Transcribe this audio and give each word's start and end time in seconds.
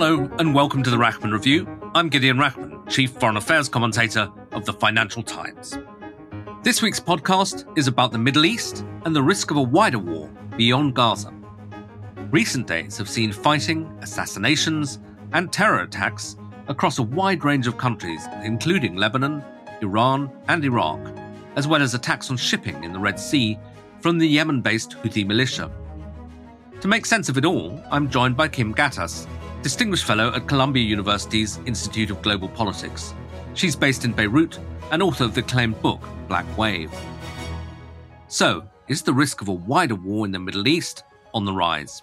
Hello, 0.00 0.30
and 0.38 0.54
welcome 0.54 0.84
to 0.84 0.90
the 0.90 0.96
Rachman 0.96 1.32
Review. 1.32 1.66
I'm 1.92 2.08
Gideon 2.08 2.36
Rachman, 2.36 2.88
Chief 2.88 3.10
Foreign 3.10 3.36
Affairs 3.36 3.68
Commentator 3.68 4.30
of 4.52 4.64
the 4.64 4.72
Financial 4.72 5.24
Times. 5.24 5.76
This 6.62 6.80
week's 6.80 7.00
podcast 7.00 7.66
is 7.76 7.88
about 7.88 8.12
the 8.12 8.18
Middle 8.18 8.44
East 8.44 8.84
and 9.04 9.16
the 9.16 9.24
risk 9.24 9.50
of 9.50 9.56
a 9.56 9.62
wider 9.62 9.98
war 9.98 10.30
beyond 10.56 10.94
Gaza. 10.94 11.34
Recent 12.30 12.68
days 12.68 12.96
have 12.96 13.08
seen 13.08 13.32
fighting, 13.32 13.92
assassinations, 14.00 15.00
and 15.32 15.52
terror 15.52 15.80
attacks 15.80 16.36
across 16.68 17.00
a 17.00 17.02
wide 17.02 17.42
range 17.42 17.66
of 17.66 17.76
countries, 17.76 18.24
including 18.44 18.94
Lebanon, 18.94 19.42
Iran, 19.82 20.30
and 20.46 20.64
Iraq, 20.64 21.00
as 21.56 21.66
well 21.66 21.82
as 21.82 21.94
attacks 21.94 22.30
on 22.30 22.36
shipping 22.36 22.84
in 22.84 22.92
the 22.92 23.00
Red 23.00 23.18
Sea 23.18 23.58
from 23.98 24.18
the 24.18 24.28
Yemen 24.28 24.60
based 24.60 24.92
Houthi 25.02 25.26
militia. 25.26 25.68
To 26.82 26.86
make 26.86 27.04
sense 27.04 27.28
of 27.28 27.36
it 27.36 27.44
all, 27.44 27.82
I'm 27.90 28.08
joined 28.08 28.36
by 28.36 28.46
Kim 28.46 28.72
Ghattas, 28.72 29.26
Distinguished 29.62 30.04
Fellow 30.04 30.32
at 30.32 30.46
Columbia 30.46 30.84
University's 30.84 31.58
Institute 31.66 32.10
of 32.10 32.22
Global 32.22 32.48
Politics. 32.48 33.12
She's 33.54 33.74
based 33.74 34.04
in 34.04 34.12
Beirut 34.12 34.56
and 34.92 35.02
author 35.02 35.24
of 35.24 35.34
the 35.34 35.40
acclaimed 35.40 35.82
book, 35.82 36.00
Black 36.28 36.46
Wave. 36.56 36.92
So, 38.28 38.62
is 38.86 39.02
the 39.02 39.12
risk 39.12 39.40
of 39.40 39.48
a 39.48 39.52
wider 39.52 39.96
war 39.96 40.24
in 40.24 40.30
the 40.30 40.38
Middle 40.38 40.68
East 40.68 41.02
on 41.34 41.44
the 41.44 41.52
rise? 41.52 42.02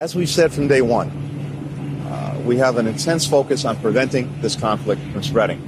As 0.00 0.14
we've 0.14 0.28
said 0.28 0.50
from 0.50 0.68
day 0.68 0.80
one, 0.80 1.10
uh, 2.06 2.40
we 2.46 2.56
have 2.56 2.78
an 2.78 2.86
intense 2.86 3.26
focus 3.26 3.66
on 3.66 3.76
preventing 3.76 4.40
this 4.40 4.56
conflict 4.56 5.02
from 5.12 5.22
spreading. 5.22 5.60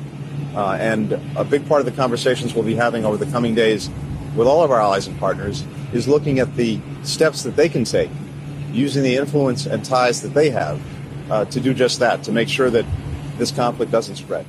Uh, 0.57 0.79
and 0.81 1.13
a 1.37 1.45
big 1.45 1.69
part 1.69 1.81
of 1.81 1.87
the 1.87 1.93
conversations 1.93 2.55
we'll 2.55 2.65
be 2.65 2.75
having 2.75 3.05
over 3.05 3.19
the 3.19 3.31
coming 3.31 3.55
days 3.55 3.91
with 4.37 4.47
all 4.47 4.63
of 4.63 4.71
our 4.71 4.81
allies 4.81 5.07
and 5.07 5.19
partners 5.19 5.65
is 5.93 6.07
looking 6.07 6.39
at 6.39 6.57
the 6.57 6.81
steps 7.03 7.43
that 7.43 7.57
they 7.57 7.69
can 7.69 7.85
take, 7.85 8.11
using 8.73 9.03
the 9.03 9.17
influence 9.17 9.67
and 9.67 9.85
ties 9.85 10.23
that 10.23 10.35
they 10.35 10.51
have 10.51 10.81
uh, 11.31 11.45
to 11.47 11.61
do 11.61 11.75
just 11.75 11.99
that, 11.99 12.23
to 12.25 12.33
make 12.33 12.49
sure 12.49 12.71
that 12.71 12.85
this 13.39 13.51
conflict 13.51 13.91
doesn't 13.91 14.17
spread. 14.17 14.47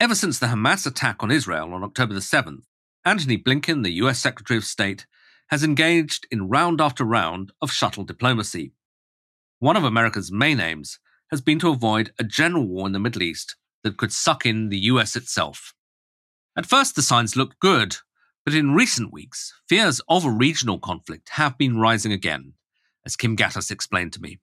Ever 0.00 0.14
since 0.14 0.38
the 0.38 0.46
Hamas 0.46 0.86
attack 0.86 1.22
on 1.22 1.30
Israel 1.30 1.72
on 1.74 1.82
October 1.82 2.14
the 2.14 2.20
7th, 2.20 2.62
Antony 3.04 3.36
Blinken, 3.36 3.82
the 3.82 3.92
US 4.04 4.18
Secretary 4.18 4.56
of 4.56 4.64
State, 4.64 5.06
has 5.48 5.64
engaged 5.64 6.26
in 6.30 6.48
round 6.48 6.80
after 6.80 7.04
round 7.04 7.52
of 7.60 7.72
shuttle 7.72 8.04
diplomacy. 8.04 8.72
One 9.60 9.76
of 9.76 9.84
America's 9.84 10.30
main 10.30 10.60
aims 10.60 10.98
has 11.30 11.40
been 11.40 11.58
to 11.60 11.70
avoid 11.70 12.12
a 12.18 12.24
general 12.24 12.66
war 12.66 12.86
in 12.86 12.92
the 12.92 12.98
Middle 12.98 13.22
East 13.22 13.56
that 13.82 13.96
could 13.96 14.12
suck 14.12 14.46
in 14.46 14.68
the 14.68 14.78
US 14.78 15.16
itself. 15.16 15.72
At 16.56 16.66
first, 16.66 16.96
the 16.96 17.02
signs 17.02 17.36
looked 17.36 17.60
good, 17.60 17.96
but 18.48 18.56
in 18.56 18.72
recent 18.72 19.12
weeks, 19.12 19.52
fears 19.68 20.00
of 20.08 20.24
a 20.24 20.30
regional 20.30 20.78
conflict 20.78 21.28
have 21.32 21.58
been 21.58 21.78
rising 21.78 22.12
again, 22.12 22.54
as 23.04 23.14
Kim 23.14 23.36
Ghattas 23.36 23.70
explained 23.70 24.14
to 24.14 24.22
me. 24.22 24.38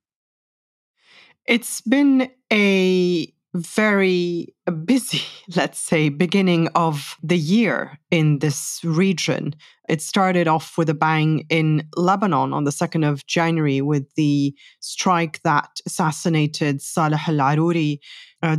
It's 1.47 1.81
been 1.81 2.29
a 2.53 3.33
very 3.55 4.53
busy, 4.85 5.21
let's 5.55 5.79
say, 5.79 6.09
beginning 6.09 6.67
of 6.75 7.15
the 7.23 7.37
year 7.37 7.97
in 8.11 8.39
this 8.39 8.81
region. 8.83 9.55
It 9.87 10.01
started 10.01 10.47
off 10.47 10.77
with 10.77 10.89
a 10.89 10.93
bang 10.93 11.45
in 11.49 11.87
Lebanon 11.95 12.53
on 12.53 12.63
the 12.63 12.71
2nd 12.71 13.09
of 13.09 13.25
January 13.27 13.81
with 13.81 14.13
the 14.15 14.53
strike 14.79 15.41
that 15.43 15.69
assassinated 15.85 16.81
Saleh 16.81 17.29
al 17.29 17.35
Aruri, 17.35 17.99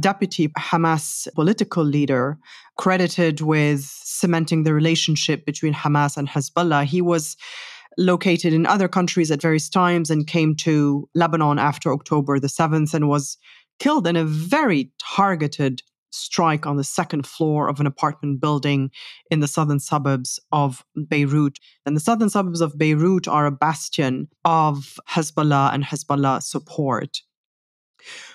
deputy 0.00 0.48
Hamas 0.48 1.28
political 1.34 1.84
leader, 1.84 2.38
credited 2.76 3.40
with 3.40 3.84
cementing 3.84 4.62
the 4.62 4.72
relationship 4.72 5.44
between 5.44 5.74
Hamas 5.74 6.16
and 6.16 6.28
Hezbollah. 6.28 6.84
He 6.84 7.02
was 7.02 7.36
located 7.98 8.52
in 8.52 8.66
other 8.66 8.88
countries 8.88 9.30
at 9.30 9.42
various 9.42 9.68
times 9.68 10.10
and 10.10 10.26
came 10.26 10.54
to 10.54 11.08
Lebanon 11.14 11.58
after 11.58 11.92
October 11.92 12.38
the 12.38 12.46
7th 12.46 12.94
and 12.94 13.08
was 13.08 13.38
killed 13.78 14.06
in 14.06 14.16
a 14.16 14.24
very 14.24 14.92
targeted 14.98 15.82
strike 16.10 16.66
on 16.66 16.76
the 16.76 16.84
second 16.84 17.26
floor 17.26 17.68
of 17.68 17.78
an 17.80 17.86
apartment 17.86 18.40
building 18.40 18.90
in 19.30 19.40
the 19.40 19.48
southern 19.48 19.78
suburbs 19.78 20.40
of 20.52 20.84
Beirut. 21.08 21.58
And 21.84 21.94
the 21.94 22.00
southern 22.00 22.30
suburbs 22.30 22.60
of 22.60 22.78
Beirut 22.78 23.28
are 23.28 23.46
a 23.46 23.50
bastion 23.50 24.28
of 24.44 24.98
Hezbollah 25.08 25.74
and 25.74 25.84
Hezbollah 25.84 26.42
support. 26.42 27.20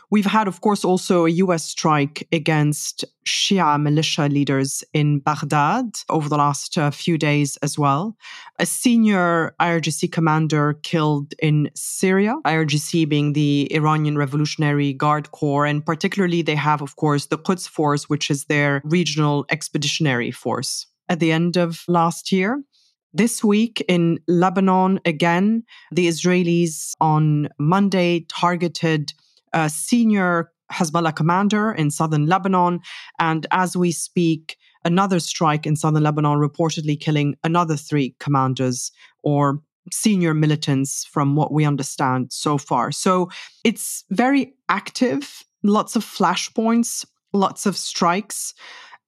We've 0.10 0.26
had, 0.26 0.48
of 0.48 0.60
course, 0.60 0.84
also 0.84 1.26
a 1.26 1.30
US 1.30 1.64
strike 1.64 2.28
against 2.34 3.06
Shia 3.26 3.82
militia 3.82 4.28
leaders 4.28 4.84
in 4.94 5.20
Baghdad 5.20 5.86
over 6.10 6.28
the 6.28 6.38
last 6.38 6.78
uh, 6.78 6.92
few 6.92 7.18
days 7.18 7.56
as 7.58 7.80
well. 7.80 8.18
A 8.60 8.66
senior 8.66 9.56
IRGC 9.62 10.12
commander 10.12 10.74
killed 10.84 11.34
in 11.40 11.70
Syria, 11.76 12.36
IRGC 12.46 13.08
being 13.08 13.34
the 13.34 13.74
Iranian 13.74 14.18
Revolutionary 14.18 14.92
Guard 14.92 15.32
Corps. 15.32 15.66
And 15.66 15.86
particularly, 15.86 16.42
they 16.42 16.56
have, 16.56 16.82
of 16.82 16.98
course, 16.98 17.28
the 17.28 17.38
Quds 17.38 17.68
Force, 17.68 18.10
which 18.10 18.30
is 18.30 18.46
their 18.46 18.82
regional 18.84 19.46
expeditionary 19.50 20.32
force. 20.32 20.88
At 21.08 21.20
the 21.20 21.32
end 21.32 21.56
of 21.56 21.84
last 21.88 22.32
year, 22.32 22.62
this 23.14 23.44
week 23.44 23.84
in 23.88 24.20
Lebanon, 24.28 25.00
again, 25.06 25.64
the 25.92 26.08
Israelis 26.08 26.96
on 27.02 27.50
Monday 27.60 28.26
targeted 28.30 29.14
a 29.54 29.70
senior 29.70 30.52
Hezbollah 30.72 31.16
commander 31.16 31.72
in 31.72 31.92
southern 31.92 32.28
Lebanon. 32.28 32.80
And 33.20 33.46
as 33.52 33.76
we 33.76 33.92
speak, 33.92 34.58
another 34.86 35.20
strike 35.20 35.66
in 35.66 35.76
southern 35.76 36.04
Lebanon, 36.04 36.40
reportedly 36.40 37.00
killing 37.00 37.36
another 37.44 37.76
three 37.76 38.16
commanders 38.20 38.92
or 39.24 39.62
senior 39.92 40.34
militants, 40.34 41.06
from 41.06 41.36
what 41.36 41.52
we 41.52 41.66
understand 41.66 42.32
so 42.32 42.58
far. 42.58 42.92
So 42.92 43.30
it's 43.64 44.06
very 44.12 44.54
active, 44.70 45.44
lots 45.64 45.96
of 45.96 46.06
flashpoints, 46.06 47.06
lots 47.34 47.66
of 47.66 47.76
strikes. 47.76 48.54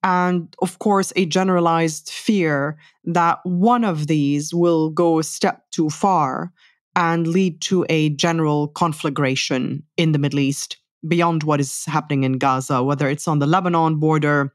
And 0.03 0.53
of 0.61 0.79
course, 0.79 1.13
a 1.15 1.25
generalized 1.25 2.09
fear 2.09 2.77
that 3.05 3.39
one 3.43 3.83
of 3.83 4.07
these 4.07 4.53
will 4.53 4.89
go 4.89 5.19
a 5.19 5.23
step 5.23 5.63
too 5.71 5.89
far 5.89 6.51
and 6.95 7.27
lead 7.27 7.61
to 7.61 7.85
a 7.89 8.09
general 8.09 8.67
conflagration 8.69 9.83
in 9.97 10.11
the 10.11 10.19
Middle 10.19 10.39
East 10.39 10.77
beyond 11.07 11.43
what 11.43 11.59
is 11.59 11.85
happening 11.85 12.23
in 12.23 12.33
Gaza, 12.33 12.83
whether 12.83 13.09
it's 13.09 13.27
on 13.27 13.39
the 13.39 13.47
Lebanon 13.47 13.99
border 13.99 14.53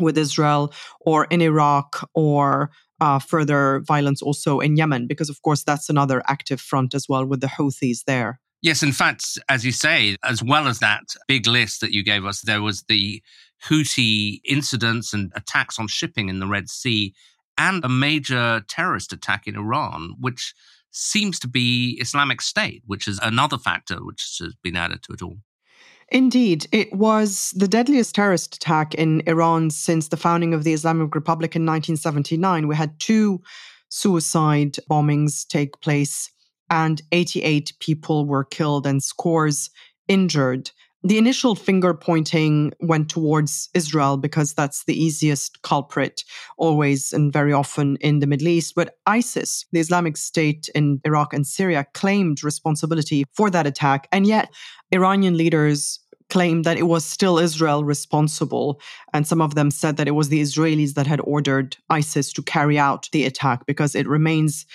with 0.00 0.16
Israel 0.16 0.72
or 1.00 1.24
in 1.26 1.42
Iraq 1.42 2.08
or 2.14 2.70
uh, 3.00 3.18
further 3.18 3.80
violence 3.86 4.22
also 4.22 4.60
in 4.60 4.76
Yemen, 4.76 5.06
because 5.06 5.28
of 5.30 5.42
course 5.42 5.64
that's 5.64 5.88
another 5.88 6.22
active 6.26 6.60
front 6.60 6.94
as 6.94 7.08
well 7.08 7.24
with 7.24 7.40
the 7.40 7.46
Houthis 7.46 8.04
there. 8.04 8.40
Yes, 8.62 8.82
in 8.82 8.92
fact, 8.92 9.38
as 9.48 9.64
you 9.64 9.72
say, 9.72 10.16
as 10.22 10.42
well 10.42 10.68
as 10.68 10.80
that 10.80 11.04
big 11.26 11.46
list 11.46 11.80
that 11.80 11.92
you 11.92 12.02
gave 12.02 12.26
us, 12.26 12.42
there 12.42 12.60
was 12.60 12.82
the 12.88 13.22
Houthi 13.68 14.40
incidents 14.44 15.14
and 15.14 15.32
attacks 15.34 15.78
on 15.78 15.88
shipping 15.88 16.28
in 16.28 16.40
the 16.40 16.46
Red 16.46 16.68
Sea 16.68 17.14
and 17.56 17.84
a 17.84 17.88
major 17.88 18.62
terrorist 18.68 19.12
attack 19.12 19.46
in 19.46 19.56
Iran, 19.56 20.14
which 20.20 20.54
seems 20.90 21.38
to 21.40 21.48
be 21.48 21.98
Islamic 22.00 22.40
State, 22.40 22.82
which 22.86 23.06
is 23.06 23.18
another 23.22 23.58
factor 23.58 24.04
which 24.04 24.38
has 24.40 24.54
been 24.62 24.76
added 24.76 25.02
to 25.04 25.12
it 25.12 25.22
all. 25.22 25.38
Indeed, 26.10 26.66
it 26.72 26.92
was 26.92 27.52
the 27.56 27.68
deadliest 27.68 28.16
terrorist 28.16 28.56
attack 28.56 28.94
in 28.94 29.22
Iran 29.26 29.70
since 29.70 30.08
the 30.08 30.16
founding 30.16 30.52
of 30.52 30.64
the 30.64 30.72
Islamic 30.72 31.14
Republic 31.14 31.54
in 31.54 31.62
1979. 31.62 32.66
We 32.66 32.74
had 32.74 32.98
two 32.98 33.40
suicide 33.90 34.76
bombings 34.90 35.46
take 35.46 35.80
place, 35.80 36.30
and 36.68 37.00
88 37.12 37.72
people 37.78 38.26
were 38.26 38.44
killed 38.44 38.86
and 38.86 39.02
scores 39.02 39.70
injured 40.08 40.72
the 41.02 41.18
initial 41.18 41.54
finger 41.54 41.94
pointing 41.94 42.72
went 42.80 43.08
towards 43.08 43.70
Israel 43.72 44.16
because 44.18 44.52
that's 44.52 44.84
the 44.84 45.02
easiest 45.02 45.62
culprit 45.62 46.24
always 46.58 47.12
and 47.12 47.32
very 47.32 47.52
often 47.52 47.96
in 48.00 48.18
the 48.18 48.26
Middle 48.26 48.48
East. 48.48 48.74
But 48.74 48.98
ISIS, 49.06 49.64
the 49.72 49.80
Islamic 49.80 50.16
State 50.16 50.68
in 50.74 51.00
Iraq 51.04 51.32
and 51.32 51.46
Syria, 51.46 51.86
claimed 51.94 52.44
responsibility 52.44 53.24
for 53.32 53.48
that 53.50 53.66
attack. 53.66 54.08
And 54.12 54.26
yet, 54.26 54.50
Iranian 54.92 55.36
leaders 55.36 56.00
claimed 56.28 56.64
that 56.64 56.76
it 56.76 56.84
was 56.84 57.04
still 57.04 57.38
Israel 57.38 57.82
responsible. 57.82 58.80
And 59.12 59.26
some 59.26 59.40
of 59.40 59.54
them 59.54 59.70
said 59.70 59.96
that 59.96 60.06
it 60.06 60.12
was 60.12 60.28
the 60.28 60.40
Israelis 60.40 60.94
that 60.94 61.06
had 61.06 61.20
ordered 61.24 61.76
ISIS 61.88 62.32
to 62.34 62.42
carry 62.42 62.78
out 62.78 63.08
the 63.12 63.24
attack 63.24 63.66
because 63.66 63.94
it 63.94 64.06
remains 64.06 64.66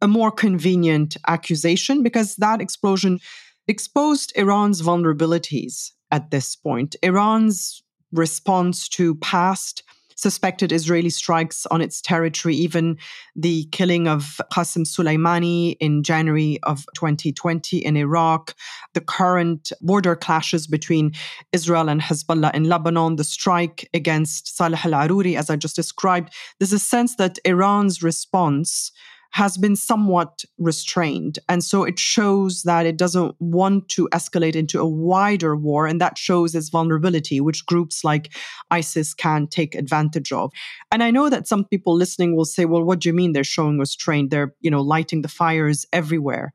a 0.00 0.08
more 0.08 0.30
convenient 0.30 1.16
accusation 1.26 2.02
because 2.02 2.36
that 2.36 2.60
explosion 2.60 3.18
exposed 3.68 4.32
Iran's 4.34 4.82
vulnerabilities 4.82 5.92
at 6.10 6.30
this 6.30 6.56
point. 6.56 6.96
Iran's 7.02 7.82
response 8.12 8.88
to 8.88 9.14
past 9.16 9.82
suspected 10.18 10.72
Israeli 10.72 11.10
strikes 11.10 11.64
on 11.66 11.80
its 11.80 12.02
territory, 12.02 12.56
even 12.56 12.98
the 13.36 13.66
killing 13.70 14.08
of 14.08 14.40
Qasem 14.52 14.84
Soleimani 14.84 15.76
in 15.78 16.02
January 16.02 16.58
of 16.64 16.84
2020 16.96 17.78
in 17.78 17.96
Iraq, 17.96 18.54
the 18.94 19.00
current 19.00 19.70
border 19.80 20.16
clashes 20.16 20.66
between 20.66 21.12
Israel 21.52 21.88
and 21.88 22.00
Hezbollah 22.00 22.52
in 22.52 22.64
Lebanon, 22.64 23.14
the 23.14 23.22
strike 23.22 23.88
against 23.94 24.56
Saleh 24.56 24.84
al 24.84 24.92
Aruri, 24.92 25.38
as 25.38 25.50
I 25.50 25.56
just 25.56 25.76
described. 25.76 26.34
There's 26.58 26.72
a 26.72 26.80
sense 26.80 27.14
that 27.14 27.38
Iran's 27.44 28.02
response 28.02 28.90
has 29.30 29.56
been 29.58 29.76
somewhat 29.76 30.44
restrained. 30.58 31.38
And 31.48 31.62
so 31.62 31.84
it 31.84 31.98
shows 31.98 32.62
that 32.62 32.86
it 32.86 32.96
doesn't 32.96 33.34
want 33.38 33.88
to 33.90 34.08
escalate 34.12 34.56
into 34.56 34.80
a 34.80 34.88
wider 34.88 35.54
war. 35.54 35.86
And 35.86 36.00
that 36.00 36.16
shows 36.18 36.54
its 36.54 36.70
vulnerability, 36.70 37.40
which 37.40 37.66
groups 37.66 38.04
like 38.04 38.34
ISIS 38.70 39.14
can 39.14 39.46
take 39.46 39.74
advantage 39.74 40.32
of. 40.32 40.50
And 40.90 41.02
I 41.02 41.10
know 41.10 41.28
that 41.28 41.46
some 41.46 41.64
people 41.64 41.94
listening 41.94 42.36
will 42.36 42.46
say, 42.46 42.64
well, 42.64 42.82
what 42.82 43.00
do 43.00 43.08
you 43.08 43.12
mean 43.12 43.32
they're 43.32 43.44
showing 43.44 43.78
restraint? 43.78 44.30
They're, 44.30 44.54
you 44.60 44.70
know, 44.70 44.82
lighting 44.82 45.22
the 45.22 45.28
fires 45.28 45.84
everywhere. 45.92 46.52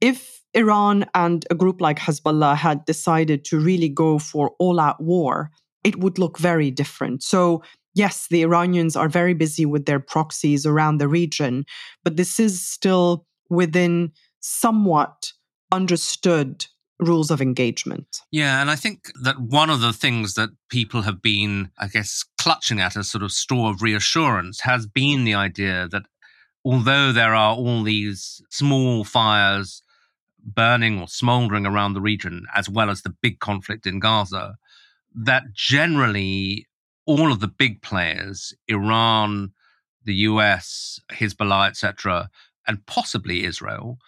If 0.00 0.42
Iran 0.54 1.06
and 1.14 1.46
a 1.50 1.54
group 1.54 1.80
like 1.80 1.98
Hezbollah 1.98 2.56
had 2.56 2.84
decided 2.84 3.44
to 3.46 3.58
really 3.58 3.88
go 3.88 4.18
for 4.18 4.52
all 4.58 4.80
out 4.80 5.00
war, 5.00 5.50
it 5.84 5.96
would 5.96 6.18
look 6.18 6.38
very 6.38 6.70
different. 6.70 7.22
So 7.22 7.62
yes, 7.94 8.26
the 8.30 8.42
Iranians 8.42 8.96
are 8.96 9.08
very 9.08 9.34
busy 9.34 9.66
with 9.66 9.86
their 9.86 10.00
proxies 10.00 10.66
around 10.66 10.98
the 10.98 11.08
region, 11.08 11.64
but 12.04 12.16
this 12.16 12.40
is 12.40 12.66
still 12.66 13.26
within 13.48 14.12
somewhat 14.40 15.32
understood 15.72 16.66
rules 16.98 17.30
of 17.30 17.40
engagement. 17.40 18.20
Yeah, 18.30 18.60
and 18.60 18.70
I 18.70 18.76
think 18.76 19.10
that 19.22 19.40
one 19.40 19.70
of 19.70 19.80
the 19.80 19.92
things 19.92 20.34
that 20.34 20.50
people 20.68 21.02
have 21.02 21.22
been, 21.22 21.70
I 21.78 21.88
guess, 21.88 22.24
clutching 22.38 22.80
at 22.80 22.96
as 22.96 23.10
sort 23.10 23.24
of 23.24 23.32
store 23.32 23.70
of 23.70 23.82
reassurance 23.82 24.60
has 24.60 24.86
been 24.86 25.24
the 25.24 25.34
idea 25.34 25.88
that 25.90 26.02
although 26.64 27.12
there 27.12 27.34
are 27.34 27.54
all 27.54 27.82
these 27.82 28.42
small 28.50 29.04
fires 29.04 29.82
burning 30.42 31.00
or 31.00 31.08
smoldering 31.08 31.66
around 31.66 31.94
the 31.94 32.00
region, 32.00 32.46
as 32.54 32.68
well 32.68 32.90
as 32.90 33.02
the 33.02 33.14
big 33.22 33.40
conflict 33.40 33.86
in 33.86 33.98
Gaza, 33.98 34.56
that 35.14 35.52
generally 35.54 36.66
all 37.10 37.32
of 37.32 37.40
the 37.40 37.48
big 37.48 37.82
players, 37.82 38.54
Iran, 38.68 39.52
the 40.04 40.14
US, 40.30 41.00
Hezbollah, 41.10 41.68
etc., 41.68 42.30
and 42.68 42.84
possibly 42.86 43.44
Israel, 43.44 43.98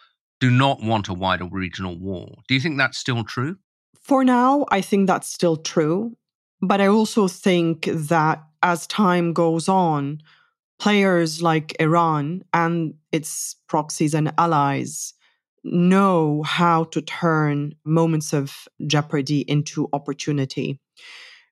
do 0.41 0.51
not 0.51 0.83
want 0.83 1.09
a 1.09 1.15
wider 1.15 1.47
regional 1.47 1.99
war. 1.99 2.29
Do 2.47 2.55
you 2.55 2.61
think 2.61 2.79
that's 2.79 2.99
still 2.99 3.25
true? 3.25 3.57
For 4.01 4.25
now, 4.25 4.67
I 4.71 4.81
think 4.81 5.07
that's 5.07 5.29
still 5.29 5.57
true. 5.57 6.17
But 6.61 6.81
I 6.81 6.87
also 6.87 7.27
think 7.27 7.87
that 7.87 8.41
as 8.63 8.87
time 8.87 9.33
goes 9.33 9.69
on, 9.69 10.21
players 10.79 11.43
like 11.43 11.75
Iran 11.81 12.43
and 12.53 12.95
its 13.11 13.57
proxies 13.69 14.15
and 14.15 14.33
allies 14.39 15.15
know 15.65 16.43
how 16.45 16.85
to 16.85 17.03
turn 17.03 17.75
moments 17.85 18.33
of 18.33 18.69
jeopardy 18.87 19.41
into 19.41 19.89
opportunity. 19.93 20.79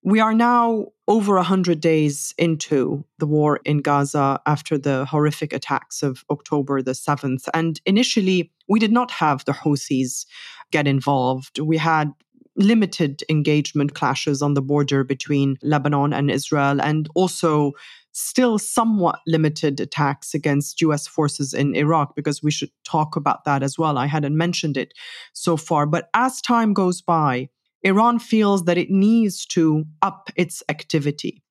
We 0.03 0.21
are 0.21 0.33
now 0.33 0.87
over 1.09 1.35
100 1.35 1.81
days 1.81 2.35
into 2.39 3.05
the 3.19 3.27
war 3.27 3.61
in 3.65 3.79
Gaza 3.79 4.41
after 4.47 4.79
the 4.79 5.05
horrific 5.05 5.53
attacks 5.53 6.03
of 6.03 6.25
October 6.31 6.81
the 6.81 6.93
7th. 6.93 7.49
And 7.53 7.81
initially, 7.85 8.51
we 8.67 8.79
did 8.79 8.93
not 8.93 9.11
have 9.11 9.45
the 9.45 9.53
Houthis 9.53 10.25
get 10.71 10.87
involved. 10.87 11.59
We 11.59 11.77
had 11.77 12.13
limited 12.57 13.23
engagement 13.29 13.95
clashes 13.95 14.41
on 14.41 14.55
the 14.55 14.63
border 14.63 15.05
between 15.05 15.59
Lebanon 15.63 16.13
and 16.13 16.31
Israel, 16.31 16.81
and 16.81 17.09
also 17.15 17.73
still 18.13 18.59
somewhat 18.59 19.21
limited 19.27 19.81
attacks 19.81 20.35
against 20.35 20.81
US 20.81 21.07
forces 21.07 21.53
in 21.53 21.75
Iraq, 21.75 22.17
because 22.17 22.43
we 22.43 22.51
should 22.51 22.71
talk 22.85 23.17
about 23.17 23.45
that 23.45 23.63
as 23.63 23.79
well. 23.79 23.99
I 23.99 24.07
hadn't 24.07 24.37
mentioned 24.37 24.77
it 24.77 24.95
so 25.33 25.57
far. 25.57 25.87
But 25.87 26.09
as 26.15 26.41
time 26.41 26.73
goes 26.73 27.03
by, 27.03 27.51
Iran 27.83 28.19
feels 28.19 28.65
that 28.65 28.79
it 28.79 28.91
needs 28.91 29.47
to 29.47 29.85
up 30.03 30.31
its 30.37 30.63
activity. 30.69 31.43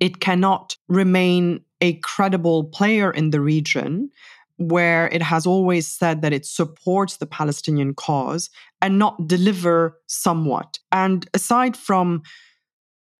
It 0.00 0.20
cannot 0.20 0.76
remain 0.88 1.60
a 1.80 1.94
credible 1.94 2.64
player 2.64 3.10
in 3.10 3.30
the 3.30 3.40
region 3.40 4.10
where 4.56 5.08
it 5.08 5.22
has 5.22 5.46
always 5.46 5.86
said 5.86 6.22
that 6.22 6.32
it 6.32 6.46
supports 6.46 7.16
the 7.16 7.26
Palestinian 7.26 7.94
cause 7.94 8.50
and 8.80 8.98
not 8.98 9.26
deliver 9.26 9.98
somewhat. 10.06 10.78
And 10.90 11.28
aside 11.34 11.76
from 11.76 12.22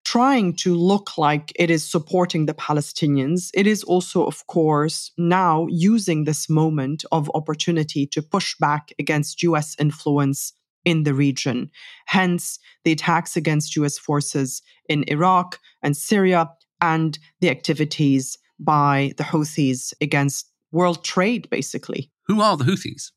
trying 0.05 0.55
to 0.55 0.75
look 0.75 1.17
like 1.17 1.53
it 1.57 1.71
is 1.71 1.89
supporting 1.89 2.47
the 2.47 2.55
Palestinians, 2.55 3.51
it 3.55 3.67
is 3.67 3.85
also, 3.85 4.25
of 4.25 4.47
course, 4.47 5.13
now 5.17 5.67
using 5.71 6.25
this 6.25 6.49
moment 6.49 7.05
of 7.13 7.31
opportunity 7.35 8.07
to 8.09 8.23
push 8.23 8.57
back 8.59 8.93
against 8.99 9.43
US 9.43 9.77
influence 9.79 10.53
in 10.85 11.05
the 11.05 11.15
region. 11.15 11.71
Hence, 12.07 12.59
the 12.85 12.93
attacks 12.93 13.37
against 13.37 13.77
US 13.77 13.99
forces 13.99 14.63
in 14.89 15.05
Iraq 15.09 15.59
and 15.83 15.97
Syria, 15.97 16.51
and 16.81 17.19
the 17.41 17.49
activities 17.49 18.37
by 18.59 19.13
the 19.17 19.25
Houthis 19.25 19.93
against 20.01 20.51
world 20.73 21.05
trade, 21.05 21.49
basically. 21.51 22.11
Who 22.27 22.41
are 22.41 22.57
the 22.57 22.65
Houthis? 22.65 23.13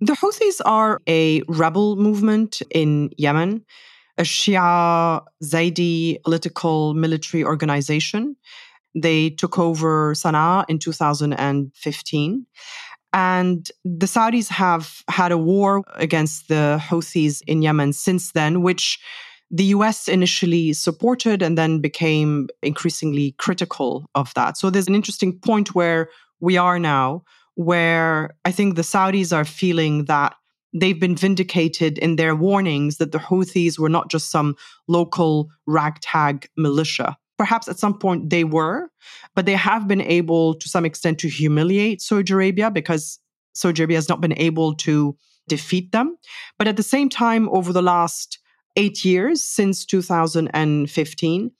The 0.00 0.14
Houthis 0.14 0.60
are 0.64 1.00
a 1.08 1.42
rebel 1.48 1.96
movement 1.96 2.62
in 2.70 3.10
Yemen, 3.16 3.64
a 4.18 4.22
Shia 4.22 5.22
Zaidi 5.42 6.22
political 6.22 6.94
military 6.94 7.44
organization. 7.44 8.36
They 8.94 9.30
took 9.30 9.58
over 9.58 10.14
Sana'a 10.14 10.64
in 10.68 10.78
2015. 10.78 12.46
And 13.12 13.70
the 13.84 14.06
Saudis 14.06 14.48
have 14.48 15.02
had 15.08 15.32
a 15.32 15.38
war 15.38 15.82
against 15.94 16.48
the 16.48 16.80
Houthis 16.80 17.42
in 17.46 17.62
Yemen 17.62 17.92
since 17.92 18.32
then, 18.32 18.62
which 18.62 18.98
the 19.50 19.64
US 19.64 20.08
initially 20.08 20.72
supported 20.72 21.42
and 21.42 21.58
then 21.58 21.80
became 21.80 22.48
increasingly 22.62 23.32
critical 23.32 24.06
of 24.14 24.32
that. 24.34 24.56
So 24.56 24.70
there's 24.70 24.88
an 24.88 24.94
interesting 24.94 25.38
point 25.38 25.74
where 25.74 26.08
we 26.40 26.56
are 26.56 26.78
now, 26.78 27.22
where 27.54 28.34
I 28.46 28.50
think 28.50 28.76
the 28.76 28.82
Saudis 28.82 29.36
are 29.36 29.44
feeling 29.44 30.06
that 30.06 30.34
they've 30.72 30.98
been 30.98 31.16
vindicated 31.16 31.98
in 31.98 32.16
their 32.16 32.34
warnings 32.34 32.96
that 32.96 33.12
the 33.12 33.18
Houthis 33.18 33.78
were 33.78 33.90
not 33.90 34.10
just 34.10 34.30
some 34.30 34.56
local 34.88 35.50
ragtag 35.66 36.48
militia 36.56 37.18
perhaps 37.42 37.66
at 37.66 37.76
some 37.76 37.98
point 37.98 38.30
they 38.30 38.44
were, 38.44 38.88
but 39.34 39.46
they 39.46 39.56
have 39.56 39.88
been 39.88 40.00
able 40.00 40.54
to 40.54 40.68
some 40.68 40.84
extent 40.84 41.18
to 41.18 41.28
humiliate 41.28 42.00
Saudi 42.00 42.32
Arabia 42.32 42.70
because 42.70 43.18
Saudi 43.52 43.82
Arabia 43.82 43.96
has 43.96 44.08
not 44.08 44.20
been 44.20 44.38
able 44.38 44.76
to 44.76 45.16
defeat 45.48 45.90
them. 45.90 46.16
But 46.56 46.68
at 46.68 46.76
the 46.76 46.84
same 46.84 47.08
time, 47.08 47.48
over 47.48 47.72
the 47.72 47.82
last 47.82 48.38
eight 48.76 49.04
years, 49.04 49.42
since 49.42 49.84
2015, 49.84 51.50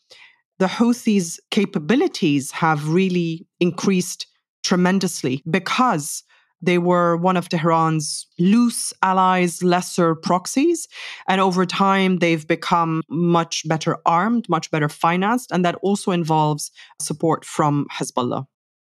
the 0.60 0.66
Houthis' 0.66 1.40
capabilities 1.50 2.52
have 2.52 2.88
really 2.88 3.44
increased 3.58 4.28
tremendously 4.62 5.42
because 5.50 6.22
they 6.62 6.78
were 6.78 7.16
one 7.16 7.36
of 7.36 7.48
Tehran's 7.48 8.26
loose 8.38 8.92
allies, 9.02 9.62
lesser 9.62 10.14
proxies. 10.14 10.88
And 11.28 11.40
over 11.40 11.66
time, 11.66 12.18
they've 12.18 12.46
become 12.46 13.02
much 13.08 13.68
better 13.68 13.98
armed, 14.06 14.48
much 14.48 14.70
better 14.70 14.88
financed. 14.88 15.50
And 15.50 15.64
that 15.64 15.74
also 15.82 16.12
involves 16.12 16.70
support 17.00 17.44
from 17.44 17.86
Hezbollah. 17.92 18.46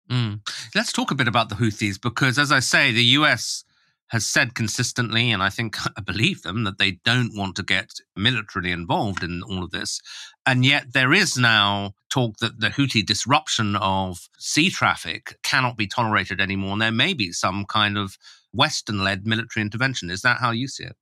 Mm. 0.10 0.40
Let's 0.74 0.94
talk 0.94 1.12
a 1.12 1.16
bit 1.16 1.28
about 1.28 1.50
the 1.50 1.56
Houthis 1.56 2.02
because, 2.02 2.40
as 2.40 2.52
I 2.52 2.60
say, 2.62 2.92
the 2.94 3.04
US 3.04 3.66
has 4.10 4.26
said 4.26 4.56
consistently, 4.56 5.32
and 5.32 5.44
I 5.44 5.50
think 5.50 5.78
I 5.98 6.02
believe 6.02 6.42
them, 6.44 6.64
that 6.64 6.78
they 6.78 7.00
don't 7.04 7.36
want 7.36 7.56
to 7.58 7.64
get 7.64 7.92
militarily 8.16 8.72
involved 8.72 9.24
in 9.24 9.44
all 9.44 9.64
of 9.64 9.72
this. 9.72 10.00
And 10.46 10.66
yet 10.66 10.94
there 10.94 11.14
is 11.14 11.38
now 11.38 11.94
talk 12.10 12.38
that 12.38 12.60
the 12.60 12.70
Houthi 12.70 13.06
disruption 13.06 13.76
of 13.76 14.30
sea 14.40 14.70
traffic 14.70 15.38
cannot 15.44 15.78
be 15.78 15.88
tolerated 15.88 16.40
anymore. 16.40 16.74
And 16.74 16.82
there 16.82 16.92
may 16.92 17.14
be 17.14 17.32
some 17.32 17.66
kind 17.66 17.98
of 17.98 18.18
Western 18.54 19.04
led 19.04 19.28
military 19.28 19.62
intervention. 19.62 20.10
Is 20.10 20.22
that 20.22 20.38
how 20.40 20.52
you 20.52 20.68
see 20.68 20.86
it? 20.86 20.96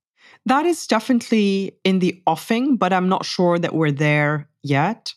That 0.44 0.66
is 0.66 0.86
definitely 0.86 1.78
in 1.84 2.00
the 2.00 2.20
offing, 2.26 2.76
but 2.76 2.92
I'm 2.92 3.08
not 3.08 3.24
sure 3.24 3.58
that 3.58 3.74
we're 3.74 3.92
there 3.92 4.48
yet. 4.62 5.14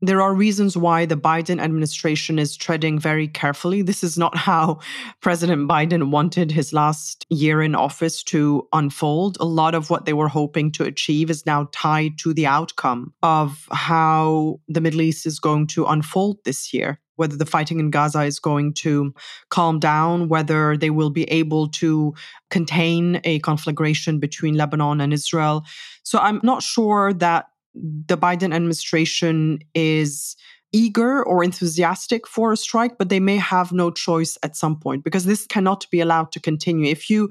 There 0.00 0.22
are 0.22 0.32
reasons 0.32 0.76
why 0.76 1.06
the 1.06 1.16
Biden 1.16 1.60
administration 1.60 2.38
is 2.38 2.56
treading 2.56 2.98
very 2.98 3.26
carefully. 3.26 3.82
This 3.82 4.04
is 4.04 4.16
not 4.16 4.36
how 4.36 4.78
President 5.20 5.68
Biden 5.68 6.10
wanted 6.10 6.52
his 6.52 6.72
last 6.72 7.26
year 7.30 7.60
in 7.60 7.74
office 7.74 8.22
to 8.24 8.68
unfold. 8.72 9.36
A 9.40 9.44
lot 9.44 9.74
of 9.74 9.90
what 9.90 10.04
they 10.04 10.12
were 10.12 10.28
hoping 10.28 10.70
to 10.72 10.84
achieve 10.84 11.30
is 11.30 11.46
now 11.46 11.68
tied 11.72 12.18
to 12.18 12.32
the 12.32 12.46
outcome 12.46 13.12
of 13.22 13.66
how 13.72 14.60
the 14.68 14.80
Middle 14.80 15.00
East 15.00 15.26
is 15.26 15.40
going 15.40 15.66
to 15.68 15.86
unfold 15.86 16.38
this 16.44 16.72
year. 16.72 17.00
Whether 17.16 17.36
the 17.36 17.46
fighting 17.46 17.80
in 17.80 17.90
Gaza 17.90 18.22
is 18.22 18.38
going 18.38 18.74
to 18.74 19.12
calm 19.50 19.80
down, 19.80 20.28
whether 20.28 20.76
they 20.76 20.90
will 20.90 21.10
be 21.10 21.24
able 21.24 21.66
to 21.70 22.14
contain 22.48 23.20
a 23.24 23.40
conflagration 23.40 24.20
between 24.20 24.54
Lebanon 24.54 25.00
and 25.00 25.12
Israel. 25.12 25.64
So 26.04 26.20
I'm 26.20 26.38
not 26.44 26.62
sure 26.62 27.12
that 27.14 27.46
the 27.74 28.16
Biden 28.16 28.54
administration 28.54 29.60
is 29.74 30.36
eager 30.72 31.24
or 31.24 31.42
enthusiastic 31.42 32.26
for 32.26 32.52
a 32.52 32.56
strike, 32.56 32.98
but 32.98 33.08
they 33.08 33.20
may 33.20 33.36
have 33.36 33.72
no 33.72 33.90
choice 33.90 34.36
at 34.42 34.56
some 34.56 34.78
point 34.78 35.04
because 35.04 35.24
this 35.24 35.46
cannot 35.46 35.86
be 35.90 36.00
allowed 36.00 36.30
to 36.32 36.40
continue. 36.40 36.90
If 36.90 37.08
you 37.08 37.30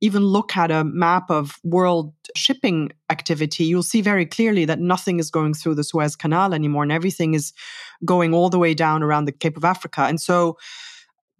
even 0.00 0.22
look 0.22 0.56
at 0.56 0.70
a 0.70 0.84
map 0.84 1.30
of 1.30 1.58
world 1.64 2.12
shipping 2.36 2.92
activity, 3.10 3.64
you'll 3.64 3.82
see 3.82 4.02
very 4.02 4.26
clearly 4.26 4.64
that 4.66 4.78
nothing 4.78 5.18
is 5.18 5.30
going 5.30 5.54
through 5.54 5.74
the 5.74 5.84
Suez 5.84 6.14
Canal 6.14 6.52
anymore 6.52 6.82
and 6.82 6.92
everything 6.92 7.34
is 7.34 7.52
going 8.04 8.34
all 8.34 8.50
the 8.50 8.58
way 8.58 8.74
down 8.74 9.02
around 9.02 9.24
the 9.24 9.32
Cape 9.32 9.56
of 9.56 9.64
Africa. 9.64 10.02
And 10.02 10.20
so 10.20 10.58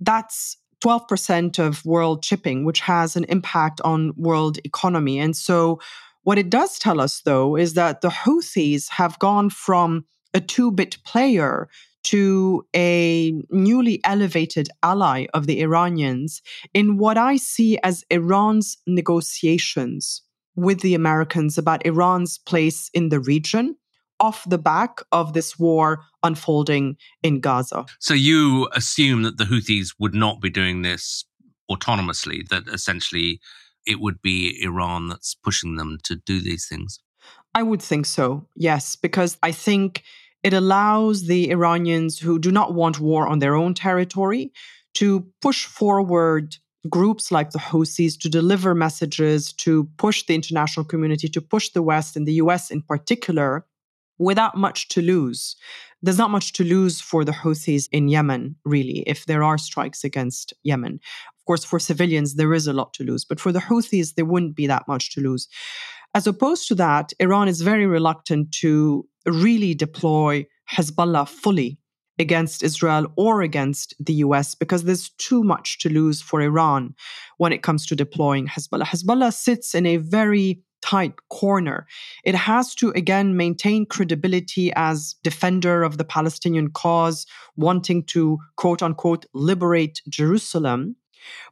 that's 0.01 0.57
12% 0.83 1.59
of 1.59 1.85
world 1.85 2.25
shipping, 2.25 2.65
which 2.65 2.81
has 2.81 3.17
an 3.17 3.25
impact 3.25 3.81
on 3.83 4.13
world 4.17 4.59
economy. 4.65 5.19
And 5.19 5.37
so 5.37 5.81
what 6.27 6.39
it 6.39 6.51
does 6.51 6.77
tell 6.81 7.01
us, 7.01 7.21
though, 7.21 7.55
is 7.55 7.75
that 7.75 8.01
the 8.01 8.09
Houthis 8.09 8.89
have 8.91 9.17
gone 9.21 9.49
from 9.49 10.07
a 10.35 10.41
two 10.41 10.73
bit 10.73 10.99
player 11.05 11.69
to 12.03 12.67
a 12.75 13.33
newly 13.51 14.01
elevated 14.03 14.69
ally 14.83 15.27
of 15.35 15.47
the 15.47 15.61
Iranians 15.61 16.43
in 16.75 16.97
what 16.97 17.17
I 17.17 17.37
see 17.37 17.79
as 17.85 18.05
Iran's 18.11 18.77
negotiations 18.89 20.21
with 20.57 20.81
the 20.81 20.97
Americans 20.97 21.59
about 21.59 21.87
Iran's 21.87 22.39
place 22.39 22.91
in 22.93 23.11
the 23.11 23.21
region 23.21 23.77
off 24.19 24.43
the 24.51 24.59
back 24.59 25.03
of 25.13 25.33
this 25.33 25.57
war 25.61 26.01
unfolding 26.25 26.97
in 27.23 27.39
Gaza. 27.39 27.85
So 28.01 28.15
you 28.15 28.69
assume 28.75 29.23
that 29.23 29.39
the 29.39 29.45
Houthis 29.45 29.95
would 30.01 30.15
not 30.15 30.41
be 30.41 30.51
doing 30.51 30.83
this 30.83 31.25
autonomously, 31.71 32.49
that 32.49 32.67
essentially 32.67 33.41
it 33.87 34.01
would 34.01 34.21
be 34.23 34.63
Iran 34.63 35.09
that's 35.09 35.35
pushing 35.35 35.77
them 35.77 35.99
to 36.05 36.17
do 36.17 36.41
these 36.41 36.67
things? 36.67 37.01
I 37.55 37.63
would 37.63 37.83
think 37.83 38.07
so, 38.07 38.47
yes, 38.55 38.97
because 38.97 39.39
I 39.43 39.53
think 39.53 40.03
it 40.43 40.53
allows 40.53 41.27
the 41.27 41.51
Iranians 41.51 42.19
who 42.19 42.39
do 42.39 42.53
not 42.53 42.75
want 42.75 43.01
war 43.01 43.27
on 43.27 43.39
their 43.39 43.55
own 43.55 43.75
territory 43.75 44.53
to 44.95 45.27
push 45.41 45.65
forward 45.67 46.57
groups 46.89 47.33
like 47.33 47.51
the 47.51 47.59
Houthis 47.59 48.19
to 48.21 48.29
deliver 48.29 48.75
messages, 48.75 49.53
to 49.55 49.89
push 49.97 50.25
the 50.25 50.35
international 50.35 50.85
community, 50.85 51.29
to 51.29 51.41
push 51.41 51.71
the 51.71 51.83
West 51.83 52.17
and 52.17 52.27
the 52.27 52.35
US 52.35 52.71
in 52.71 52.83
particular, 52.83 53.67
without 54.19 54.57
much 54.57 54.89
to 54.89 55.03
lose. 55.03 55.57
There's 56.03 56.19
not 56.19 56.31
much 56.31 56.53
to 56.55 56.65
lose 56.65 57.01
for 57.01 57.25
the 57.25 57.33
Houthis 57.33 57.89
in 57.91 58.09
Yemen, 58.09 58.57
really, 58.65 59.01
if 59.07 59.27
there 59.27 59.43
are 59.43 59.59
strikes 59.59 60.05
against 60.05 60.55
Yemen 60.63 61.01
course, 61.47 61.65
for 61.65 61.79
civilians, 61.79 62.35
there 62.35 62.55
is 62.55 62.67
a 62.67 62.73
lot 62.73 62.93
to 62.95 63.05
lose. 63.05 63.25
But 63.25 63.41
for 63.41 63.53
the 63.53 63.61
Houthis, 63.61 64.15
there 64.15 64.25
wouldn't 64.25 64.57
be 64.57 64.67
that 64.67 64.87
much 64.87 65.15
to 65.15 65.21
lose. 65.21 65.49
As 66.15 66.27
opposed 66.27 66.69
to 66.69 66.75
that, 66.77 67.13
Iran 67.21 67.49
is 67.49 67.61
very 67.61 67.87
reluctant 67.87 68.53
to 68.61 69.07
really 69.27 69.75
deploy 69.75 70.47
Hezbollah 70.71 71.29
fully 71.29 71.79
against 72.19 72.63
Israel 72.63 73.07
or 73.17 73.43
against 73.43 73.95
the 74.01 74.15
US 74.15 74.55
because 74.55 74.85
there's 74.85 75.11
too 75.11 75.45
much 75.45 75.79
to 75.81 75.91
lose 75.91 76.23
for 76.23 76.41
Iran 76.41 76.95
when 77.37 77.53
it 77.53 77.63
comes 77.63 77.85
to 77.87 77.97
deploying 77.97 78.47
Hezbollah. 78.47 78.85
Hezbollah 78.85 79.33
sits 79.33 79.75
in 79.75 79.87
a 79.87 79.99
very 79.99 80.63
tight 80.83 81.15
corner. 81.31 81.87
It 82.25 82.35
has 82.35 82.75
to 82.77 82.91
again 82.91 83.37
maintain 83.37 83.87
credibility 83.87 84.73
as 84.75 85.17
defender 85.23 85.83
of 85.83 85.99
the 85.99 86.05
Palestinian 86.05 86.71
cause, 86.71 87.27
wanting 87.57 88.05
to 88.05 88.39
quote 88.57 88.83
unquote 88.83 89.27
liberate 89.35 90.01
Jerusalem 90.09 90.97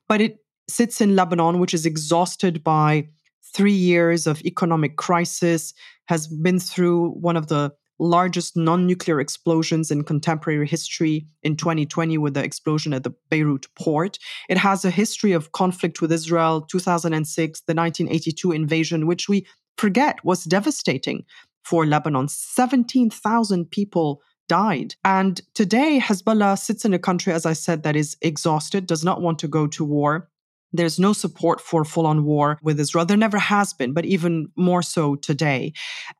but 0.09 0.21
it 0.21 0.39
sits 0.69 1.01
in 1.01 1.17
Lebanon, 1.17 1.59
which 1.59 1.75
is 1.75 1.87
exhausted 1.87 2.65
by 2.65 3.09
three 3.55 3.73
years 3.73 4.27
of 4.27 4.43
economic 4.43 4.97
crisis, 4.97 5.75
has 6.07 6.27
been 6.27 6.59
through 6.59 7.11
one 7.11 7.37
of 7.37 7.47
the 7.49 7.73
largest 7.99 8.57
non 8.57 8.87
nuclear 8.87 9.21
explosions 9.21 9.91
in 9.91 10.03
contemporary 10.03 10.67
history 10.67 11.27
in 11.43 11.57
2020 11.57 12.19
with 12.19 12.35
the 12.35 12.43
explosion 12.43 12.93
at 12.93 13.05
the 13.05 13.15
Beirut 13.31 13.67
port. 13.77 14.19
It 14.49 14.59
has 14.59 14.85
a 14.85 14.91
history 14.91 15.33
of 15.33 15.53
conflict 15.53 16.01
with 16.01 16.13
Israel, 16.13 16.63
2006, 16.63 17.61
the 17.61 17.75
1982 17.75 18.53
invasion, 18.53 19.07
which 19.07 19.29
we 19.29 19.47
forget 19.77 20.25
was 20.25 20.45
devastating 20.45 21.25
for 21.63 21.87
Lebanon. 21.87 22.29
17,000 22.29 23.71
people 23.71 24.21
died. 24.49 24.95
And 25.05 25.41
today, 25.55 26.01
Hezbollah 26.01 26.59
sits 26.59 26.85
in 26.85 26.95
a 26.95 26.99
country, 26.99 27.33
as 27.33 27.47
I 27.47 27.53
said, 27.53 27.83
that 27.83 27.97
is 27.97 28.17
exhausted, 28.23 28.87
does 28.87 29.05
not 29.05 29.21
want 29.21 29.39
to 29.41 29.49
go 29.49 29.67
to 29.69 29.85
war. 29.85 30.29
There's 30.73 30.99
no 30.99 31.13
support 31.13 31.61
for 31.61 31.85
full 31.85 32.07
on 32.07 32.25
war 32.25 32.59
with 32.63 32.81
Israel. 32.81 33.05
There 33.05 33.17
never 33.17 33.39
has 33.39 33.73
been, 33.73 33.93
but 33.93 34.05
even 34.05 34.49
more 34.57 34.83
so 34.83 35.15
today. 35.15 35.73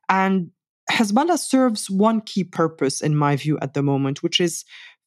And 0.07 0.51
Hezbollah 0.89 1.39
serves 1.39 1.89
one 1.89 2.21
key 2.21 2.43
purpose, 2.43 3.01
in 3.01 3.15
my 3.15 3.35
view, 3.35 3.57
at 3.61 3.73
the 3.73 3.83
moment, 3.83 4.23
which 4.23 4.39
is 4.39 4.63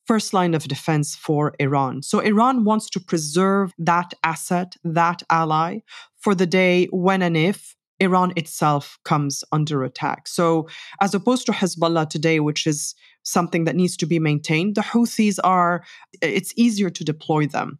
first 0.06 0.32
line 0.32 0.54
of 0.54 0.66
defense 0.66 1.14
for 1.14 1.54
Iran. 1.58 2.02
So 2.02 2.20
Iran 2.20 2.64
wants 2.64 2.88
to 2.90 3.00
preserve 3.00 3.72
that 3.78 4.12
asset, 4.24 4.74
that 4.82 5.22
ally, 5.30 5.80
for 6.18 6.34
the 6.34 6.46
day 6.46 6.86
when 6.90 7.22
and 7.22 7.36
if 7.36 7.76
Iran 8.00 8.32
itself 8.36 8.98
comes 9.04 9.44
under 9.52 9.84
attack. 9.84 10.28
So, 10.28 10.68
as 11.00 11.14
opposed 11.14 11.46
to 11.46 11.52
Hezbollah 11.52 12.08
today, 12.08 12.40
which 12.40 12.66
is 12.66 12.94
something 13.22 13.64
that 13.64 13.76
needs 13.76 13.96
to 13.98 14.06
be 14.06 14.18
maintained, 14.18 14.74
the 14.74 14.82
Houthis 14.82 15.38
are, 15.42 15.84
it's 16.22 16.52
easier 16.56 16.90
to 16.90 17.04
deploy 17.04 17.46
them. 17.46 17.78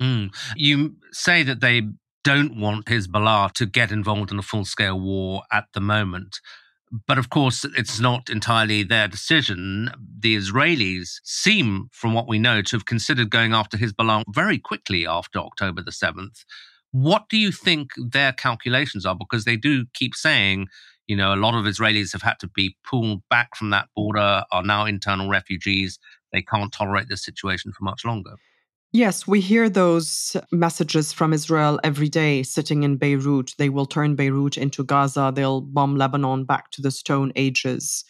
Mm. 0.00 0.34
You 0.56 0.96
say 1.12 1.42
that 1.42 1.60
they 1.60 1.82
don't 2.24 2.60
want 2.60 2.86
Hezbollah 2.86 3.52
to 3.52 3.66
get 3.66 3.90
involved 3.90 4.30
in 4.30 4.38
a 4.38 4.42
full 4.42 4.64
scale 4.64 4.98
war 4.98 5.42
at 5.52 5.66
the 5.74 5.80
moment. 5.80 6.40
But 7.06 7.18
of 7.18 7.28
course, 7.28 7.64
it's 7.76 8.00
not 8.00 8.30
entirely 8.30 8.82
their 8.82 9.08
decision. 9.08 9.90
The 10.20 10.36
Israelis 10.36 11.20
seem, 11.22 11.88
from 11.92 12.14
what 12.14 12.28
we 12.28 12.38
know, 12.38 12.62
to 12.62 12.76
have 12.76 12.86
considered 12.86 13.30
going 13.30 13.52
after 13.52 13.76
Hezbollah 13.76 14.24
very 14.28 14.58
quickly 14.58 15.06
after 15.06 15.38
October 15.38 15.82
the 15.82 15.90
7th. 15.90 16.44
What 16.92 17.28
do 17.28 17.36
you 17.36 17.52
think 17.52 17.90
their 17.96 18.32
calculations 18.32 19.04
are? 19.04 19.14
Because 19.14 19.44
they 19.44 19.56
do 19.56 19.86
keep 19.94 20.14
saying, 20.14 20.68
you 21.06 21.16
know, 21.16 21.34
a 21.34 21.36
lot 21.36 21.54
of 21.54 21.64
Israelis 21.64 22.12
have 22.12 22.22
had 22.22 22.38
to 22.40 22.48
be 22.48 22.76
pulled 22.84 23.22
back 23.28 23.56
from 23.56 23.70
that 23.70 23.88
border, 23.94 24.44
are 24.50 24.62
now 24.62 24.84
internal 24.84 25.28
refugees. 25.28 25.98
They 26.32 26.42
can't 26.42 26.72
tolerate 26.72 27.08
this 27.08 27.24
situation 27.24 27.72
for 27.72 27.84
much 27.84 28.04
longer. 28.04 28.36
Yes, 28.92 29.26
we 29.26 29.40
hear 29.40 29.68
those 29.68 30.34
messages 30.50 31.12
from 31.12 31.34
Israel 31.34 31.78
every 31.84 32.08
day 32.08 32.42
sitting 32.42 32.84
in 32.84 32.96
Beirut. 32.96 33.54
They 33.58 33.68
will 33.68 33.84
turn 33.84 34.16
Beirut 34.16 34.56
into 34.56 34.82
Gaza. 34.82 35.30
They'll 35.34 35.60
bomb 35.60 35.96
Lebanon 35.96 36.44
back 36.44 36.70
to 36.70 36.82
the 36.82 36.90
Stone 36.90 37.32
Ages. 37.36 38.04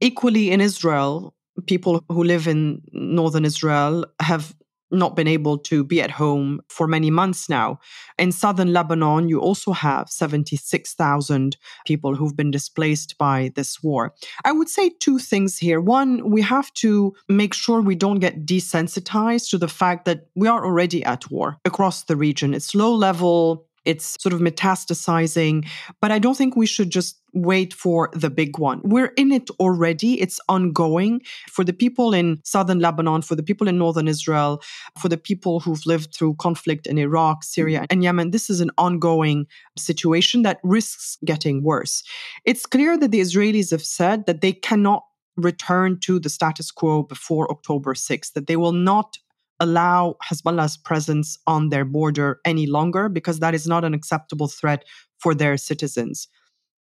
Equally, 0.00 0.50
in 0.50 0.60
Israel, 0.60 1.34
people 1.66 2.04
who 2.10 2.22
live 2.22 2.46
in 2.46 2.82
northern 2.92 3.46
Israel 3.46 4.04
have 4.20 4.54
not 4.94 5.16
been 5.16 5.28
able 5.28 5.58
to 5.58 5.84
be 5.84 6.00
at 6.00 6.10
home 6.10 6.60
for 6.68 6.86
many 6.86 7.10
months 7.10 7.48
now. 7.48 7.78
In 8.18 8.32
southern 8.32 8.72
Lebanon, 8.72 9.28
you 9.28 9.40
also 9.40 9.72
have 9.72 10.08
76,000 10.08 11.56
people 11.86 12.14
who've 12.14 12.36
been 12.36 12.50
displaced 12.50 13.18
by 13.18 13.50
this 13.54 13.82
war. 13.82 14.14
I 14.44 14.52
would 14.52 14.68
say 14.68 14.90
two 15.00 15.18
things 15.18 15.58
here. 15.58 15.80
One, 15.80 16.30
we 16.30 16.42
have 16.42 16.72
to 16.74 17.14
make 17.28 17.54
sure 17.54 17.80
we 17.80 17.94
don't 17.94 18.20
get 18.20 18.46
desensitized 18.46 19.50
to 19.50 19.58
the 19.58 19.68
fact 19.68 20.04
that 20.04 20.26
we 20.34 20.48
are 20.48 20.64
already 20.64 21.04
at 21.04 21.30
war 21.30 21.56
across 21.64 22.04
the 22.04 22.16
region. 22.16 22.54
It's 22.54 22.74
low 22.74 22.94
level 22.94 23.66
it's 23.84 24.16
sort 24.20 24.32
of 24.32 24.40
metastasizing. 24.40 25.68
But 26.00 26.12
I 26.12 26.18
don't 26.18 26.36
think 26.36 26.56
we 26.56 26.66
should 26.66 26.90
just 26.90 27.20
wait 27.34 27.74
for 27.74 28.10
the 28.12 28.30
big 28.30 28.58
one. 28.58 28.80
We're 28.84 29.12
in 29.16 29.32
it 29.32 29.50
already. 29.58 30.20
It's 30.20 30.40
ongoing 30.48 31.20
for 31.50 31.64
the 31.64 31.72
people 31.72 32.14
in 32.14 32.40
southern 32.44 32.78
Lebanon, 32.78 33.22
for 33.22 33.34
the 33.34 33.42
people 33.42 33.66
in 33.68 33.76
northern 33.76 34.08
Israel, 34.08 34.62
for 34.98 35.08
the 35.08 35.16
people 35.16 35.60
who've 35.60 35.84
lived 35.84 36.14
through 36.14 36.34
conflict 36.34 36.86
in 36.86 36.96
Iraq, 36.96 37.42
Syria, 37.42 37.80
mm-hmm. 37.80 37.86
and 37.90 38.04
Yemen. 38.04 38.30
This 38.30 38.48
is 38.48 38.60
an 38.60 38.70
ongoing 38.78 39.46
situation 39.76 40.42
that 40.42 40.60
risks 40.62 41.18
getting 41.24 41.62
worse. 41.62 42.02
It's 42.44 42.66
clear 42.66 42.96
that 42.96 43.10
the 43.10 43.20
Israelis 43.20 43.70
have 43.70 43.84
said 43.84 44.26
that 44.26 44.40
they 44.40 44.52
cannot 44.52 45.02
return 45.36 45.98
to 46.00 46.20
the 46.20 46.28
status 46.28 46.70
quo 46.70 47.02
before 47.02 47.50
October 47.50 47.94
6th, 47.94 48.32
that 48.34 48.46
they 48.46 48.56
will 48.56 48.72
not 48.72 49.18
allow 49.60 50.16
Hezbollah's 50.24 50.76
presence 50.76 51.38
on 51.46 51.68
their 51.68 51.84
border 51.84 52.40
any 52.44 52.66
longer 52.66 53.08
because 53.08 53.38
that 53.38 53.54
is 53.54 53.66
not 53.66 53.84
an 53.84 53.94
acceptable 53.94 54.48
threat 54.48 54.84
for 55.18 55.34
their 55.34 55.56
citizens. 55.56 56.28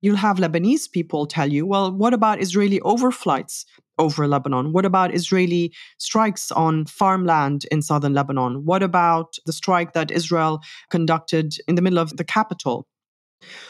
You'll 0.00 0.16
have 0.16 0.37
Lebanese 0.37 0.90
people 0.90 1.26
tell 1.26 1.50
you, 1.50 1.64
well, 1.66 1.90
what 1.90 2.12
about 2.12 2.40
Israeli 2.40 2.78
overflights 2.80 3.64
over 3.99 4.28
Lebanon? 4.28 4.73
What 4.73 4.85
about 4.85 5.14
Israeli 5.14 5.73
strikes 5.99 6.52
on 6.52 6.85
farmland 6.85 7.64
in 7.71 7.80
southern 7.80 8.12
Lebanon? 8.12 8.64
What 8.64 8.83
about 8.83 9.37
the 9.47 9.52
strike 9.52 9.94
that 9.94 10.11
Israel 10.11 10.61
conducted 10.90 11.54
in 11.66 11.75
the 11.75 11.83
middle 11.83 11.99
of 11.99 12.16
the 12.16 12.25
capital? 12.25 12.87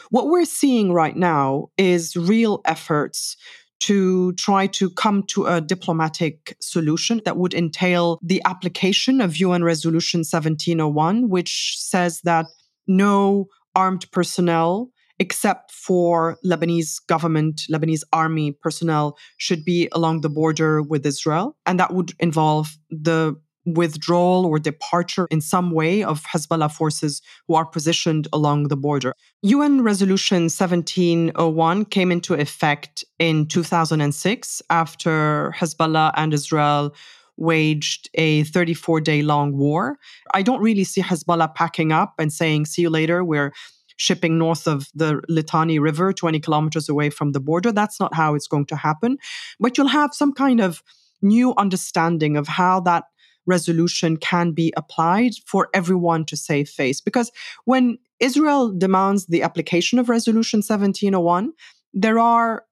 What 0.09 0.27
we're 0.27 0.45
seeing 0.45 0.91
right 0.91 1.15
now 1.15 1.67
is 1.77 2.15
real 2.15 2.61
efforts 2.65 3.37
to 3.81 4.33
try 4.33 4.67
to 4.67 4.89
come 4.89 5.23
to 5.23 5.45
a 5.45 5.61
diplomatic 5.61 6.55
solution 6.59 7.21
that 7.25 7.37
would 7.37 7.53
entail 7.53 8.19
the 8.21 8.41
application 8.45 9.21
of 9.21 9.37
UN 9.37 9.63
Resolution 9.63 10.19
1701, 10.19 11.29
which 11.29 11.75
says 11.77 12.21
that 12.21 12.45
no 12.87 13.47
armed 13.75 14.09
personnel 14.11 14.89
except 15.19 15.71
for 15.71 16.37
Lebanese 16.45 17.05
government, 17.07 17.61
Lebanese 17.71 18.03
army 18.11 18.51
personnel 18.51 19.17
should 19.37 19.63
be 19.63 19.87
along 19.93 20.21
the 20.21 20.29
border 20.29 20.81
with 20.81 21.05
Israel. 21.05 21.55
And 21.65 21.79
that 21.79 21.93
would 21.93 22.11
involve 22.19 22.77
the 22.89 23.35
withdrawal 23.65 24.45
or 24.45 24.59
departure 24.59 25.27
in 25.31 25.41
some 25.41 25.71
way 25.71 26.03
of 26.03 26.23
Hezbollah 26.23 26.71
forces 26.71 27.21
who 27.47 27.55
are 27.55 27.65
positioned 27.65 28.27
along 28.31 28.67
the 28.67 28.77
border. 28.77 29.13
UN 29.41 29.81
Resolution 29.81 30.43
1701 30.43 31.85
came 31.85 32.11
into 32.11 32.33
effect 32.33 33.03
in 33.19 33.47
2006 33.47 34.61
after 34.69 35.53
Hezbollah 35.57 36.11
and 36.15 36.33
Israel 36.33 36.95
waged 37.37 38.09
a 38.13 38.43
34 38.43 39.01
day 39.01 39.21
long 39.21 39.57
war. 39.57 39.97
I 40.33 40.41
don't 40.41 40.61
really 40.61 40.83
see 40.83 41.01
Hezbollah 41.01 41.53
packing 41.55 41.91
up 41.91 42.13
and 42.17 42.31
saying, 42.31 42.65
see 42.65 42.83
you 42.83 42.89
later, 42.89 43.23
we're 43.23 43.51
shipping 43.97 44.37
north 44.37 44.67
of 44.67 44.87
the 44.93 45.21
Litani 45.29 45.79
River, 45.79 46.11
20 46.13 46.39
kilometers 46.39 46.89
away 46.89 47.09
from 47.09 47.31
the 47.31 47.39
border. 47.39 47.71
That's 47.71 47.99
not 47.99 48.13
how 48.13 48.35
it's 48.35 48.47
going 48.47 48.65
to 48.67 48.75
happen. 48.75 49.17
But 49.59 49.77
you'll 49.77 49.87
have 49.87 50.13
some 50.13 50.33
kind 50.33 50.59
of 50.59 50.83
new 51.21 51.53
understanding 51.57 52.37
of 52.37 52.47
how 52.47 52.81
that 52.81 53.05
resolution 53.45 54.17
can 54.17 54.51
be 54.51 54.73
applied 54.77 55.33
for 55.45 55.69
everyone 55.73 56.25
to 56.25 56.37
save 56.37 56.69
face. 56.69 57.01
Because 57.01 57.31
when 57.65 57.97
Israel 58.19 58.71
demands 58.71 59.25
the 59.27 59.43
application 59.43 59.99
of 59.99 60.09
Resolution 60.09 60.59
1701, 60.59 61.53
there 61.93 62.19
are 62.19 62.65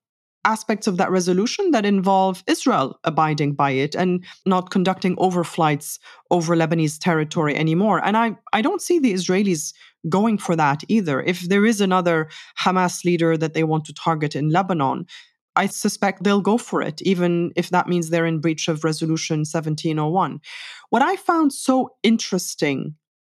aspects 0.46 0.88
of 0.88 0.98
that 0.98 1.12
resolution 1.12 1.72
that 1.72 1.86
involve 1.86 2.44
Israel 2.48 3.00
abiding 3.04 3.54
by 3.54 3.72
it 3.72 3.96
and 3.96 4.24
not 4.46 4.72
conducting 4.72 5.16
overflights 5.16 6.00
over 6.32 6.56
Lebanese 6.56 7.00
territory 7.00 7.56
anymore. 7.56 8.04
And 8.04 8.18
I, 8.18 8.36
I 8.52 8.62
don't 8.62 8.82
see 8.82 9.00
the 9.00 9.14
Israelis 9.14 9.74
going 10.10 10.38
for 10.38 10.56
that 10.56 10.84
either. 10.90 11.22
If 11.22 11.42
there 11.42 11.66
is 11.66 11.80
another 11.80 12.30
Hamas 12.60 13.06
leader 13.06 13.38
that 13.38 13.54
they 13.54 13.64
want 13.64 13.86
to 13.86 13.94
target 13.94 14.36
in 14.36 14.50
Lebanon, 14.50 15.06
I 15.56 15.68
suspect 15.68 16.24
they'll 16.24 16.42
go 16.42 16.58
for 16.58 16.82
it, 16.82 17.02
even 17.02 17.52
if 17.56 17.70
that 17.70 17.88
means 17.88 18.10
they're 18.10 18.26
in 18.26 18.40
breach 18.40 18.68
of 18.68 18.84
Resolution 18.84 19.40
1701. 19.40 20.42
What 20.90 21.02
I 21.02 21.16
found 21.16 21.54
so 21.54 21.96
interesting 22.02 22.96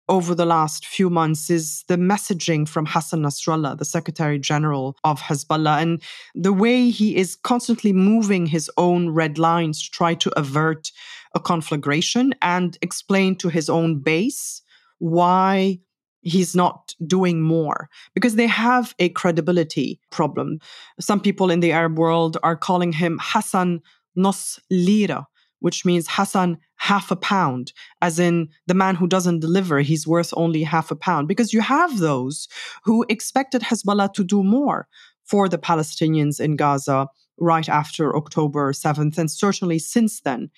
over 0.08 0.36
the 0.36 0.46
last 0.46 0.86
few 0.86 1.10
months 1.10 1.50
is 1.50 1.84
the 1.88 1.98
messaging 1.98 2.68
from 2.68 2.86
Hassan 2.86 3.24
Nasrallah, 3.24 3.78
the 3.78 3.86
Secretary 3.86 4.38
General 4.38 4.96
of 5.04 5.20
Hezbollah, 5.20 5.82
and 5.82 6.02
the 6.36 6.54
way 6.54 6.90
he 6.90 7.16
is 7.16 7.36
constantly 7.36 7.92
moving 7.92 8.46
his 8.46 8.70
own 8.78 9.10
red 9.10 9.40
lines 9.40 9.84
to 9.84 9.92
try 9.92 10.14
to 10.16 10.32
avert 10.38 10.92
a 11.34 11.40
conflagration 11.40 12.34
and 12.42 12.78
explain 12.82 13.36
to 13.38 13.50
his 13.50 13.70
own 13.70 14.00
base 14.00 14.62
why 15.00 15.80
he's 16.26 16.56
not 16.56 16.94
doing 17.06 17.42
more 17.42 17.88
because 18.14 18.36
they 18.36 18.48
have 18.48 18.94
a 19.00 19.10
credibility 19.10 20.02
problem. 20.12 20.60
Some 21.00 21.22
people 21.22 21.50
in 21.52 21.62
the 21.62 21.72
Arab 21.72 21.98
world 21.98 22.38
are 22.44 22.58
calling 22.58 22.92
him 22.92 23.20
Hassan 23.22 23.82
Nos 24.16 24.60
Lira, 24.70 25.28
which 25.60 25.86
means 25.86 26.08
Hassan 26.10 26.58
half 26.78 27.12
a 27.12 27.16
pound, 27.16 27.72
as 28.02 28.20
in 28.20 28.50
the 28.68 28.74
man 28.74 28.96
who 28.96 29.08
doesn't 29.08 29.40
deliver, 29.40 29.80
he's 29.80 30.08
worth 30.08 30.34
only 30.36 30.64
half 30.64 30.92
a 30.92 30.96
pound. 30.96 31.28
Because 31.28 31.54
you 31.54 31.62
have 31.62 32.00
those 32.00 32.48
who 32.84 33.06
expected 33.08 33.62
Hezbollah 33.62 34.14
to 34.14 34.24
do 34.24 34.44
more 34.44 34.88
for 35.24 35.48
the 35.48 35.58
Palestinians 35.58 36.40
in 36.40 36.56
Gaza 36.56 37.08
right 37.38 37.70
after 37.70 38.16
October 38.16 38.72
7th, 38.72 39.18
and 39.18 39.30
certainly 39.30 39.80
since 39.80 40.22
then. 40.22 40.50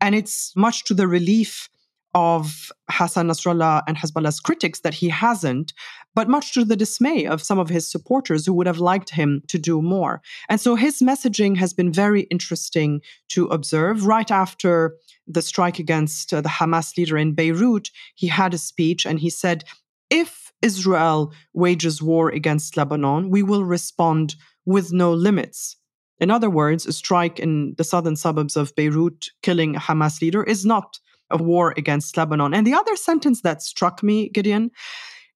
And 0.00 0.14
it's 0.14 0.52
much 0.56 0.84
to 0.84 0.94
the 0.94 1.06
relief 1.06 1.68
of 2.14 2.70
Hassan 2.90 3.28
Nasrallah 3.28 3.82
and 3.86 3.96
Hezbollah's 3.96 4.40
critics 4.40 4.80
that 4.80 4.94
he 4.94 5.08
hasn't, 5.08 5.72
but 6.14 6.28
much 6.28 6.52
to 6.54 6.64
the 6.64 6.76
dismay 6.76 7.26
of 7.26 7.42
some 7.42 7.58
of 7.58 7.68
his 7.68 7.90
supporters 7.90 8.44
who 8.44 8.52
would 8.54 8.66
have 8.66 8.78
liked 8.78 9.10
him 9.10 9.42
to 9.48 9.58
do 9.58 9.80
more. 9.80 10.20
And 10.48 10.60
so 10.60 10.74
his 10.74 11.00
messaging 11.00 11.56
has 11.56 11.72
been 11.72 11.92
very 11.92 12.22
interesting 12.22 13.00
to 13.28 13.46
observe. 13.46 14.06
Right 14.06 14.30
after 14.30 14.96
the 15.26 15.42
strike 15.42 15.78
against 15.78 16.34
uh, 16.34 16.40
the 16.40 16.48
Hamas 16.48 16.96
leader 16.96 17.16
in 17.16 17.34
Beirut, 17.34 17.90
he 18.16 18.26
had 18.26 18.54
a 18.54 18.58
speech 18.58 19.06
and 19.06 19.20
he 19.20 19.30
said, 19.30 19.64
if 20.10 20.52
Israel 20.62 21.32
wages 21.54 22.02
war 22.02 22.28
against 22.30 22.76
Lebanon, 22.76 23.30
we 23.30 23.42
will 23.42 23.64
respond 23.64 24.34
with 24.66 24.92
no 24.92 25.12
limits. 25.12 25.76
In 26.18 26.30
other 26.30 26.50
words, 26.50 26.84
a 26.86 26.92
strike 26.92 27.38
in 27.38 27.74
the 27.78 27.84
southern 27.84 28.16
suburbs 28.16 28.56
of 28.56 28.74
Beirut 28.74 29.30
killing 29.42 29.76
a 29.76 29.80
Hamas 29.80 30.20
leader 30.20 30.42
is 30.42 30.66
not 30.66 30.98
war 31.38 31.74
against 31.76 32.16
Lebanon. 32.16 32.54
And 32.54 32.66
the 32.66 32.74
other 32.74 32.96
sentence 32.96 33.42
that 33.42 33.62
struck 33.62 34.02
me, 34.02 34.28
Gideon, 34.28 34.70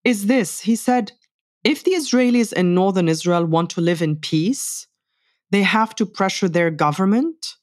is 0.05 0.27
this 0.27 0.61
He 0.61 0.77
said, 0.77 1.13
if 1.63 1.83
the 1.83 1.93
Israelis 1.93 2.53
in 2.53 2.75
northern 2.75 3.09
Israel 3.09 3.47
want 3.47 3.71
to 3.71 3.81
live 3.81 4.03
in 4.03 4.17
peace, 4.17 4.87
they 5.51 5.63
have 5.63 5.95
to 5.95 6.07
pressure 6.07 6.49
their 6.49 6.71
government 6.71 7.55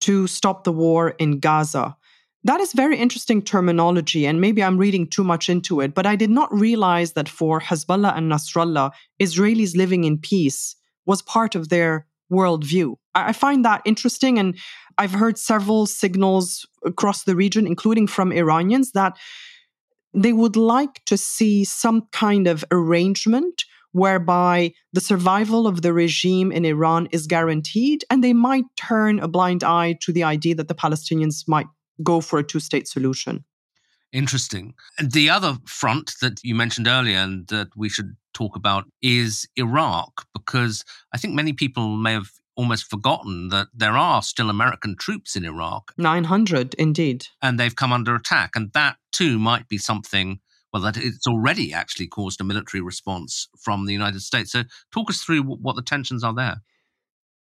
to 0.00 0.26
stop 0.26 0.64
the 0.64 0.72
war 0.72 1.10
in 1.18 1.40
Gaza. 1.40 1.96
That 2.44 2.60
is 2.60 2.72
very 2.72 2.96
interesting 2.96 3.42
terminology, 3.42 4.26
and 4.26 4.40
maybe 4.40 4.62
I'm 4.62 4.78
reading 4.78 5.06
too 5.06 5.24
much 5.24 5.48
into 5.48 5.80
it, 5.80 5.94
but 5.94 6.06
I 6.06 6.14
did 6.14 6.30
not 6.30 6.52
realize 6.52 7.12
that 7.12 7.28
for 7.28 7.60
Hezbollah 7.60 8.16
and 8.16 8.30
Nasrallah, 8.30 8.92
Israelis 9.20 9.76
living 9.76 10.04
in 10.04 10.18
peace 10.18 10.76
was 11.04 11.20
part 11.22 11.54
of 11.54 11.68
their 11.68 12.06
worldview. 12.30 12.96
I 13.26 13.32
find 13.32 13.64
that 13.64 13.82
interesting, 13.84 14.38
and 14.38 14.56
I've 14.96 15.12
heard 15.12 15.38
several 15.38 15.86
signals 15.86 16.66
across 16.84 17.24
the 17.24 17.36
region, 17.36 17.66
including 17.66 18.06
from 18.06 18.32
Iranians, 18.32 18.92
that 18.92 19.16
they 20.14 20.32
would 20.32 20.56
like 20.56 21.04
to 21.04 21.16
see 21.16 21.64
some 21.64 22.08
kind 22.12 22.46
of 22.46 22.64
arrangement 22.70 23.64
whereby 23.92 24.72
the 24.92 25.00
survival 25.00 25.66
of 25.66 25.82
the 25.82 25.92
regime 25.92 26.52
in 26.52 26.64
Iran 26.64 27.08
is 27.12 27.26
guaranteed, 27.26 28.04
and 28.10 28.22
they 28.22 28.32
might 28.32 28.64
turn 28.76 29.18
a 29.18 29.28
blind 29.28 29.64
eye 29.64 29.96
to 30.02 30.12
the 30.12 30.24
idea 30.24 30.54
that 30.54 30.68
the 30.68 30.74
Palestinians 30.74 31.46
might 31.46 31.66
go 32.02 32.20
for 32.20 32.38
a 32.38 32.44
two 32.44 32.60
state 32.60 32.86
solution. 32.86 33.44
Interesting. 34.12 34.74
And 34.98 35.12
the 35.12 35.28
other 35.28 35.58
front 35.66 36.14
that 36.22 36.40
you 36.42 36.54
mentioned 36.54 36.86
earlier 36.86 37.18
and 37.18 37.46
that 37.48 37.68
we 37.76 37.88
should 37.88 38.16
talk 38.32 38.56
about 38.56 38.84
is 39.02 39.46
Iraq, 39.56 40.26
because 40.32 40.84
I 41.12 41.18
think 41.18 41.34
many 41.34 41.52
people 41.52 41.96
may 41.96 42.12
have 42.12 42.30
almost 42.58 42.90
forgotten 42.90 43.48
that 43.48 43.68
there 43.72 43.96
are 43.96 44.20
still 44.20 44.50
American 44.50 44.96
troops 44.96 45.36
in 45.36 45.44
Iraq. 45.44 45.94
900, 45.96 46.74
indeed. 46.74 47.28
And 47.40 47.58
they've 47.58 47.76
come 47.76 47.92
under 47.92 48.16
attack. 48.16 48.50
And 48.56 48.72
that 48.72 48.96
too 49.12 49.38
might 49.38 49.68
be 49.68 49.78
something, 49.78 50.40
well, 50.72 50.82
that 50.82 50.96
it's 50.96 51.28
already 51.28 51.72
actually 51.72 52.08
caused 52.08 52.40
a 52.40 52.44
military 52.44 52.80
response 52.80 53.48
from 53.62 53.86
the 53.86 53.92
United 53.92 54.20
States. 54.22 54.50
So 54.50 54.64
talk 54.92 55.08
us 55.08 55.22
through 55.22 55.44
what 55.44 55.76
the 55.76 55.82
tensions 55.82 56.24
are 56.24 56.34
there. 56.34 56.56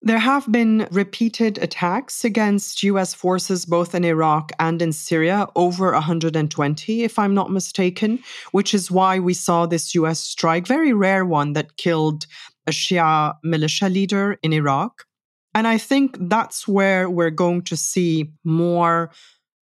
There 0.03 0.19
have 0.19 0.51
been 0.51 0.87
repeated 0.91 1.57
attacks 1.57 2.23
against 2.23 2.83
US 2.83 3.15
forces 3.15 3.65
both 3.65 3.95
in 3.95 4.05
Iraq 4.05 4.51
and 4.59 4.79
in 4.79 4.93
Syria, 4.93 5.47
over 5.55 5.91
120, 5.93 7.03
if 7.03 7.17
I'm 7.17 7.33
not 7.33 7.51
mistaken, 7.51 8.19
which 8.51 8.75
is 8.75 8.91
why 8.91 9.17
we 9.17 9.33
saw 9.33 9.65
this 9.65 9.95
US 9.95 10.19
strike, 10.19 10.67
very 10.67 10.93
rare 10.93 11.25
one 11.25 11.53
that 11.53 11.77
killed 11.77 12.27
a 12.67 12.71
Shia 12.71 13.37
militia 13.43 13.89
leader 13.89 14.37
in 14.43 14.53
Iraq. 14.53 15.06
And 15.57 15.67
I 15.67 15.79
think 15.79 16.17
that's 16.19 16.67
where 16.67 17.09
we're 17.09 17.31
going 17.31 17.63
to 17.63 17.75
see 17.75 18.31
more 18.43 19.09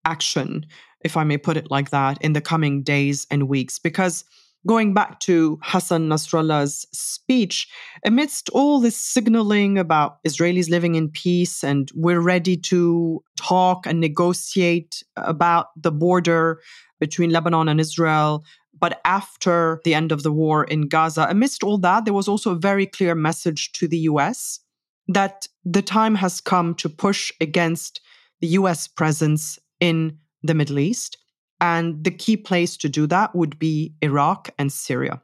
action, 0.03 0.65
if 1.05 1.15
I 1.15 1.23
may 1.23 1.37
put 1.37 1.55
it 1.55 1.71
like 1.71 1.91
that, 1.91 2.21
in 2.21 2.33
the 2.33 2.41
coming 2.41 2.83
days 2.83 3.25
and 3.31 3.47
weeks, 3.47 3.79
because 3.79 4.25
going 4.67 4.93
back 4.93 5.21
to 5.21 5.57
Hassan 5.63 6.09
Nasrallah's 6.09 6.85
speech, 6.91 7.69
amidst 8.03 8.49
all 8.49 8.81
this 8.81 8.97
signaling 8.97 9.77
about 9.77 10.21
Israelis 10.25 10.69
living 10.69 10.95
in 10.95 11.07
peace 11.07 11.63
and 11.63 11.89
we're 11.95 12.19
ready 12.19 12.57
to 12.57 13.23
talk 13.37 13.87
and 13.87 14.01
negotiate 14.01 15.01
about 15.15 15.67
the 15.81 15.93
border 15.93 16.59
between 16.99 17.29
Lebanon 17.29 17.69
and 17.69 17.79
Israel, 17.79 18.43
but 18.77 18.99
after 19.05 19.79
the 19.85 19.93
end 19.93 20.11
of 20.11 20.23
the 20.23 20.33
war 20.33 20.65
in 20.65 20.89
Gaza, 20.89 21.25
amidst 21.29 21.63
all 21.63 21.77
that, 21.77 22.03
there 22.03 22.13
was 22.13 22.27
also 22.27 22.51
a 22.51 22.59
very 22.59 22.85
clear 22.85 23.15
message 23.15 23.71
to 23.71 23.87
the 23.87 23.99
US 23.99 24.59
that 25.07 25.47
the 25.63 25.81
time 25.81 26.15
has 26.15 26.41
come 26.41 26.75
to 26.75 26.89
push 26.89 27.31
against 27.39 28.01
the 28.41 28.47
US 28.47 28.87
presence 28.87 29.59
in 29.79 30.17
the 30.43 30.53
Middle 30.53 30.79
East 30.79 31.17
and 31.61 32.03
the 32.03 32.11
key 32.11 32.37
place 32.37 32.77
to 32.77 32.89
do 32.89 33.07
that 33.07 33.35
would 33.35 33.57
be 33.57 33.93
Iraq 34.01 34.49
and 34.57 34.71
Syria. 34.71 35.21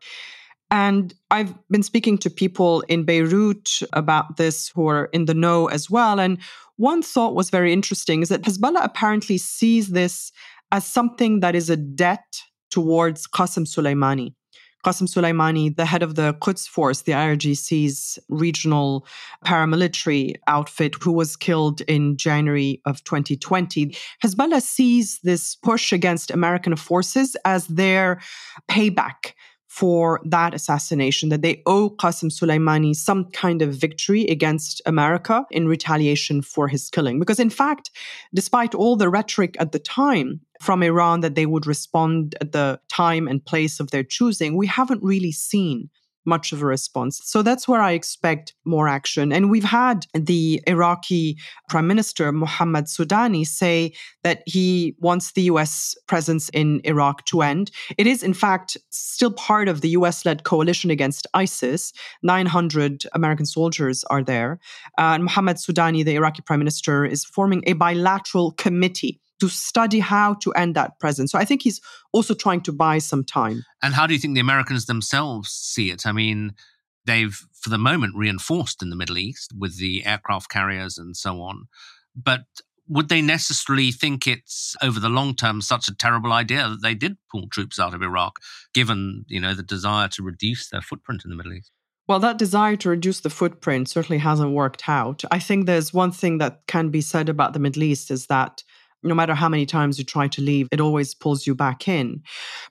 And 0.69 1.13
I've 1.29 1.53
been 1.69 1.83
speaking 1.83 2.17
to 2.19 2.29
people 2.29 2.81
in 2.87 3.03
Beirut 3.03 3.81
about 3.91 4.37
this 4.37 4.69
who 4.69 4.87
are 4.87 5.05
in 5.11 5.25
the 5.25 5.33
know 5.33 5.67
as 5.67 5.89
well. 5.89 6.19
And 6.19 6.37
one 6.77 7.01
thought 7.01 7.35
was 7.35 7.49
very 7.49 7.73
interesting 7.73 8.21
is 8.21 8.29
that 8.29 8.43
Hezbollah 8.43 8.83
apparently 8.83 9.37
sees 9.37 9.89
this 9.89 10.31
as 10.71 10.87
something 10.87 11.41
that 11.41 11.55
is 11.55 11.69
a 11.69 11.75
debt 11.75 12.41
towards 12.69 13.27
Qasem 13.27 13.67
Soleimani. 13.67 14.33
Qasem 14.85 15.07
Soleimani, 15.07 15.75
the 15.75 15.85
head 15.85 16.03
of 16.03 16.15
the 16.15 16.33
Quds 16.41 16.67
Force, 16.67 17.01
the 17.01 17.11
IRGC's 17.11 18.17
regional 18.29 19.05
paramilitary 19.45 20.35
outfit, 20.47 20.95
who 21.01 21.11
was 21.11 21.35
killed 21.35 21.81
in 21.81 22.17
January 22.17 22.81
of 22.85 23.03
2020. 23.03 23.95
Hezbollah 24.23 24.61
sees 24.61 25.19
this 25.23 25.55
push 25.55 25.91
against 25.91 26.31
American 26.31 26.75
forces 26.75 27.35
as 27.45 27.67
their 27.67 28.19
payback 28.69 29.33
for 29.67 30.19
that 30.25 30.53
assassination, 30.53 31.29
that 31.29 31.41
they 31.41 31.61
owe 31.65 31.89
Qasem 31.89 32.29
Soleimani 32.29 32.93
some 32.93 33.31
kind 33.31 33.61
of 33.61 33.73
victory 33.73 34.25
against 34.25 34.81
America 34.85 35.45
in 35.49 35.65
retaliation 35.65 36.41
for 36.41 36.67
his 36.67 36.89
killing. 36.89 37.19
Because, 37.19 37.39
in 37.39 37.49
fact, 37.49 37.89
despite 38.33 38.75
all 38.75 38.97
the 38.97 39.07
rhetoric 39.07 39.55
at 39.59 39.71
the 39.71 39.79
time 39.79 40.41
from 40.61 40.83
Iran 40.83 41.21
that 41.21 41.35
they 41.35 41.45
would 41.45 41.65
respond 41.65 42.35
at 42.39 42.51
the 42.51 42.79
time 42.87 43.27
and 43.27 43.43
place 43.43 43.79
of 43.79 43.91
their 43.91 44.03
choosing, 44.03 44.55
we 44.55 44.67
haven't 44.67 45.03
really 45.03 45.31
seen 45.31 45.89
much 46.25 46.51
of 46.51 46.61
a 46.61 46.65
response. 46.65 47.19
So 47.23 47.41
that's 47.41 47.67
where 47.67 47.81
I 47.81 47.91
expect 47.91 48.53
more 48.63 48.87
action. 48.87 49.31
And 49.31 49.49
we've 49.49 49.63
had 49.63 50.05
the 50.13 50.61
Iraqi 50.67 51.37
Prime 51.69 51.87
Minister, 51.87 52.31
Mohammad 52.31 52.85
Sudani, 52.85 53.45
say 53.45 53.93
that 54.23 54.43
he 54.45 54.95
wants 54.99 55.31
the 55.31 55.43
US 55.43 55.95
presence 56.07 56.49
in 56.49 56.81
Iraq 56.83 57.25
to 57.25 57.41
end. 57.41 57.71
It 57.97 58.07
is, 58.07 58.21
in 58.21 58.33
fact, 58.33 58.77
still 58.91 59.31
part 59.31 59.67
of 59.67 59.81
the 59.81 59.89
US 59.89 60.25
led 60.25 60.43
coalition 60.43 60.91
against 60.91 61.25
ISIS. 61.33 61.91
900 62.21 63.05
American 63.13 63.45
soldiers 63.45 64.03
are 64.05 64.23
there. 64.23 64.59
Uh, 64.97 65.13
and 65.15 65.23
Mohammad 65.23 65.57
Sudani, 65.57 66.05
the 66.05 66.15
Iraqi 66.15 66.41
Prime 66.43 66.59
Minister, 66.59 67.03
is 67.05 67.25
forming 67.25 67.63
a 67.65 67.73
bilateral 67.73 68.51
committee 68.51 69.19
to 69.41 69.49
study 69.49 69.99
how 69.99 70.35
to 70.35 70.53
end 70.53 70.75
that 70.75 70.99
presence. 70.99 71.31
So 71.31 71.39
I 71.39 71.45
think 71.45 71.63
he's 71.63 71.81
also 72.13 72.35
trying 72.35 72.61
to 72.61 72.71
buy 72.71 72.99
some 72.99 73.23
time. 73.23 73.65
And 73.81 73.95
how 73.95 74.05
do 74.05 74.13
you 74.13 74.19
think 74.19 74.35
the 74.35 74.39
Americans 74.39 74.85
themselves 74.85 75.49
see 75.49 75.89
it? 75.89 76.05
I 76.05 76.11
mean, 76.11 76.53
they've, 77.05 77.35
for 77.59 77.71
the 77.71 77.79
moment, 77.79 78.15
reinforced 78.15 78.83
in 78.83 78.91
the 78.91 78.95
Middle 78.95 79.17
East 79.17 79.51
with 79.57 79.79
the 79.79 80.05
aircraft 80.05 80.51
carriers 80.51 80.99
and 80.99 81.17
so 81.17 81.41
on. 81.41 81.65
But 82.15 82.43
would 82.87 83.09
they 83.09 83.23
necessarily 83.23 83.91
think 83.91 84.27
it's 84.27 84.75
over 84.83 84.99
the 84.99 85.09
long 85.09 85.33
term 85.33 85.61
such 85.61 85.87
a 85.87 85.95
terrible 85.95 86.33
idea 86.33 86.69
that 86.69 86.83
they 86.83 86.93
did 86.93 87.17
pull 87.31 87.47
troops 87.47 87.79
out 87.79 87.95
of 87.95 88.03
Iraq, 88.03 88.35
given 88.75 89.25
you 89.27 89.39
know 89.39 89.55
the 89.55 89.63
desire 89.63 90.07
to 90.09 90.21
reduce 90.21 90.69
their 90.69 90.81
footprint 90.81 91.23
in 91.25 91.31
the 91.31 91.35
Middle 91.35 91.53
East? 91.53 91.71
Well, 92.07 92.19
that 92.19 92.37
desire 92.37 92.75
to 92.75 92.89
reduce 92.89 93.21
the 93.21 93.29
footprint 93.31 93.89
certainly 93.89 94.19
hasn't 94.19 94.51
worked 94.51 94.87
out. 94.87 95.23
I 95.31 95.39
think 95.39 95.65
there's 95.65 95.93
one 95.93 96.11
thing 96.11 96.37
that 96.39 96.61
can 96.67 96.89
be 96.89 97.01
said 97.01 97.29
about 97.29 97.53
the 97.53 97.59
Middle 97.59 97.83
East 97.83 98.11
is 98.11 98.27
that 98.27 98.63
no 99.03 99.15
matter 99.15 99.33
how 99.33 99.49
many 99.49 99.65
times 99.65 99.97
you 99.97 100.05
try 100.05 100.27
to 100.29 100.41
leave, 100.41 100.67
it 100.71 100.79
always 100.79 101.13
pulls 101.13 101.47
you 101.47 101.55
back 101.55 101.87
in. 101.87 102.21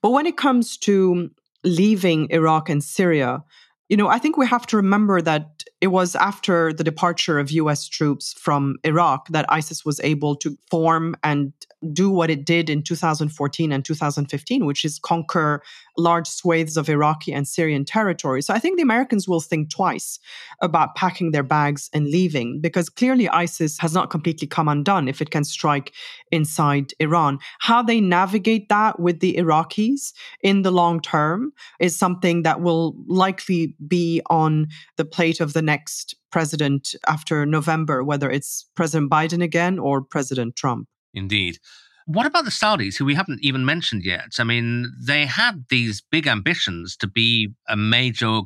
But 0.03 0.11
when 0.11 0.27
it 0.27 0.37
comes 0.37 0.77
to 0.79 1.31
leaving 1.65 2.31
Iraq 2.31 2.69
and 2.69 2.83
Syria, 2.83 3.43
you 3.89 3.97
know, 3.97 4.09
I 4.09 4.19
think 4.19 4.37
we 4.37 4.47
have 4.47 4.67
to 4.69 4.77
remember 4.77 5.21
that 5.21 5.65
it 5.81 5.89
was 5.89 6.15
after 6.15 6.73
the 6.73 6.85
departure 6.85 7.39
of 7.39 7.51
US 7.53 7.89
troops 7.89 8.35
from 8.35 8.77
Iraq 8.85 9.29
that 9.29 9.47
ISIS 9.49 9.85
was 9.85 10.01
able 10.01 10.37
to 10.37 10.57
form 10.71 11.17
and 11.23 11.53
do 11.93 12.11
what 12.11 12.29
it 12.29 12.45
did 12.45 12.69
in 12.69 12.83
2014 12.83 13.73
and 13.73 13.85
2015, 13.85 14.67
which 14.67 14.85
is 14.85 14.99
conquer 14.99 15.63
large 15.97 16.27
swathes 16.27 16.77
of 16.77 16.89
Iraqi 16.89 17.33
and 17.33 17.49
Syrian 17.49 17.85
territory. 17.85 18.43
So 18.43 18.53
I 18.53 18.59
think 18.59 18.77
the 18.77 18.83
Americans 18.83 19.27
will 19.27 19.41
think 19.41 19.71
twice 19.71 20.19
about 20.61 20.95
packing 20.95 21.31
their 21.31 21.43
bags 21.43 21.89
and 21.93 22.07
leaving 22.07 22.61
because 22.61 22.89
clearly 22.89 23.29
ISIS 23.29 23.79
has 23.79 23.95
not 23.95 24.11
completely 24.11 24.47
come 24.47 24.69
undone 24.69 25.09
if 25.09 25.23
it 25.23 25.31
can 25.31 25.45
strike 25.45 25.93
inside 26.31 26.93
Iran. 27.01 27.39
How 27.61 27.83
they 27.83 28.01
navigate 28.01 28.69
that 28.69 29.01
with 29.01 29.21
the 29.21 29.35
Iraqis 29.37 30.13
in 30.43 30.63
the 30.63 30.71
long 30.71 31.01
term 31.01 31.53
is 31.79 31.97
something 31.97 32.43
that 32.43 32.61
will 32.61 32.95
likely 33.07 33.75
be 33.87 34.21
on 34.29 34.69
the 34.97 35.05
plate 35.05 35.41
of 35.41 35.55
the 35.55 35.63
next 35.73 36.17
president 36.33 36.95
after 37.07 37.47
November, 37.47 38.03
whether 38.11 38.29
it's 38.31 38.69
President 38.75 39.11
Biden 39.11 39.43
again 39.43 39.79
or 39.79 40.03
President 40.03 40.57
Trump. 40.57 40.89
Indeed. 41.15 41.59
What 42.07 42.27
about 42.27 42.45
the 42.45 42.51
Saudis, 42.51 42.97
who 42.97 43.05
we 43.05 43.15
haven't 43.15 43.45
even 43.49 43.65
mentioned 43.65 44.03
yet? 44.05 44.31
I 44.39 44.45
mean, 44.45 44.93
they 45.01 45.27
had 45.27 45.67
these 45.69 46.03
big 46.11 46.27
ambitions 46.27 46.97
to 46.97 47.07
be 47.07 47.51
a 47.69 47.77
major 47.77 48.41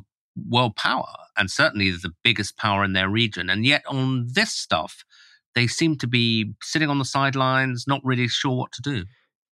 world 0.49 0.75
power 0.75 1.13
and 1.37 1.49
certainly 1.49 1.89
the 1.91 2.13
biggest 2.23 2.57
power 2.57 2.83
in 2.83 2.93
their 2.93 3.09
region. 3.09 3.49
And 3.49 3.65
yet, 3.65 3.83
on 3.87 4.27
this 4.31 4.51
stuff, 4.51 5.03
they 5.55 5.67
seem 5.67 5.97
to 5.97 6.07
be 6.07 6.53
sitting 6.61 6.89
on 6.89 6.99
the 6.99 7.05
sidelines, 7.05 7.85
not 7.87 8.01
really 8.03 8.27
sure 8.27 8.55
what 8.55 8.71
to 8.73 8.81
do. 8.81 9.05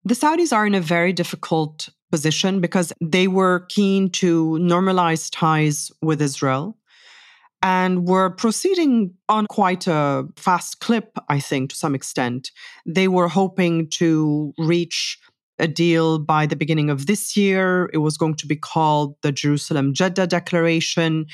The 0.06 0.14
Saudis 0.14 0.54
are 0.54 0.66
in 0.66 0.76
a 0.76 0.80
very 0.80 1.12
difficult 1.12 1.90
position 2.12 2.62
because 2.62 2.94
they 3.02 3.28
were 3.28 3.66
keen 3.68 4.10
to 4.10 4.58
normalize 4.62 5.30
ties 5.32 5.92
with 6.02 6.22
Israel 6.22 6.77
and 7.68 8.08
were 8.08 8.30
proceeding 8.30 9.14
on 9.28 9.46
quite 9.46 9.88
a 9.88 10.26
fast 10.38 10.80
clip, 10.80 11.18
I 11.28 11.42
think, 11.42 11.72
to 11.72 11.76
some 11.76 11.96
extent. 11.96 12.50
They 12.86 13.10
were 13.10 13.28
hoping 13.28 13.90
to 14.00 14.54
reach 14.58 15.20
a 15.60 15.68
deal 15.68 16.18
by 16.18 16.46
the 16.46 16.56
beginning 16.56 16.90
of 16.90 17.08
this 17.08 17.36
year. 17.36 17.90
It 17.92 17.98
was 17.98 18.18
going 18.18 18.36
to 18.36 18.48
be 18.48 18.56
called 18.56 19.16
the 19.22 19.34
Jerusalem 19.34 19.94
Jeddah 19.94 20.28
Declaration. 20.28 21.26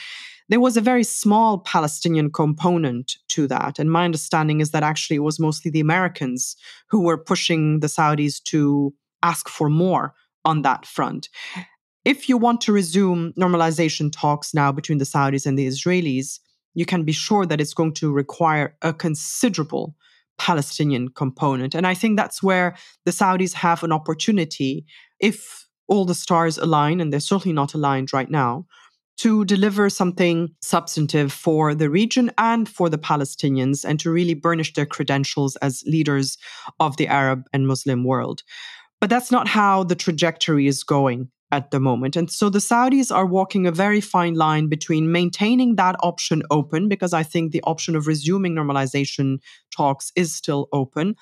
There 0.50 0.60
was 0.60 0.76
a 0.76 0.82
very 0.82 1.04
small 1.04 1.60
Palestinian 1.60 2.32
component 2.32 3.14
to 3.28 3.46
that. 3.50 3.78
And 3.78 3.92
my 3.92 4.04
understanding 4.04 4.60
is 4.60 4.72
that 4.72 4.82
actually 4.82 5.18
it 5.18 5.28
was 5.30 5.40
mostly 5.40 5.70
the 5.70 5.82
Americans 5.82 6.56
who 6.90 7.02
were 7.02 7.18
pushing 7.32 7.80
the 7.82 7.88
Saudis 7.88 8.42
to 8.46 8.92
ask 9.22 9.48
for 9.48 9.70
more 9.70 10.16
on 10.46 10.64
that 10.64 10.88
front 10.88 11.30
if 12.06 12.28
you 12.28 12.38
want 12.38 12.62
to 12.62 12.74
resume 12.74 13.34
normalization 13.34 14.12
talks 14.12 14.54
now 14.54 14.72
between 14.72 14.98
the 14.98 15.06
Saudis 15.06 15.46
and 15.46 15.58
the 15.58 15.68
Israelis, 15.68 16.40
you 16.74 16.86
can 16.86 17.04
be 17.04 17.12
sure 17.12 17.46
that 17.46 17.62
it's 17.62 17.74
going 17.74 17.94
to 17.94 18.12
require 18.12 18.76
a 18.82 18.94
considerable 18.94 19.96
Palestinian 20.38 21.10
component. 21.10 21.76
And 21.76 21.86
I 21.86 21.94
think 21.94 22.18
that's 22.18 22.42
where 22.42 22.76
the 23.06 23.12
Saudis 23.12 23.54
have 23.54 23.84
an 23.84 23.92
opportunity, 23.92 24.86
if 25.20 25.68
all 25.88 26.06
the 26.06 26.16
stars 26.16 26.58
align, 26.58 27.00
and 27.00 27.14
they're 27.14 27.20
certainly 27.20 27.54
not 27.54 27.74
aligned 27.74 28.12
right 28.12 28.30
now, 28.30 28.66
to 29.18 29.46
deliver 29.46 29.90
something 29.90 30.50
substantive 30.62 31.32
for 31.32 31.76
the 31.76 31.90
region 31.90 32.32
and 32.38 32.68
for 32.68 32.90
the 32.90 32.98
Palestinians 32.98 33.86
and 33.86 34.00
to 34.00 34.10
really 34.10 34.34
burnish 34.34 34.74
their 34.74 34.88
credentials 34.88 35.56
as 35.58 35.84
leaders 35.86 36.38
of 36.80 36.98
the 36.98 37.08
Arab 37.08 37.44
and 37.54 37.68
Muslim 37.68 38.04
world. 38.04 38.42
But 39.00 39.12
that's 39.12 39.32
not 39.32 39.48
how 39.48 39.84
the 39.84 39.96
trajectory 39.96 40.66
is 40.66 40.84
going 40.84 41.30
at 41.54 41.70
the 41.70 41.80
moment. 41.80 42.16
And 42.16 42.32
so 42.32 42.50
the 42.50 42.58
Saudis 42.58 43.16
are 43.16 43.28
walking 43.28 43.68
a 43.68 43.72
very 43.72 44.02
fine 44.02 44.34
line 44.34 44.70
between 44.70 45.12
maintaining 45.12 45.76
that 45.76 45.96
option 46.00 46.42
open, 46.50 46.90
because 46.90 47.14
I 47.14 47.22
think 47.22 47.52
the 47.52 47.62
option 47.64 47.96
of 47.96 48.08
resuming 48.08 48.56
normalization 48.56 49.38
talks 49.70 50.12
is 50.16 50.36
still 50.36 50.68
open, 50.74 51.16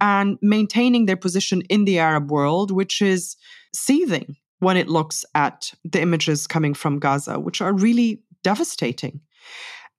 and 0.00 0.38
maintaining 0.40 1.06
their 1.06 1.16
position 1.16 1.62
in 1.62 1.84
the 1.84 1.98
Arab 1.98 2.30
world, 2.30 2.70
which 2.70 3.02
is 3.02 3.36
seething 3.74 4.36
when 4.60 4.76
it 4.76 4.88
looks 4.88 5.24
at 5.34 5.72
the 5.84 6.00
images 6.00 6.46
coming 6.46 6.74
from 6.74 7.00
Gaza, 7.00 7.40
which 7.40 7.60
are 7.60 7.72
really 7.72 8.22
devastating. 8.44 9.20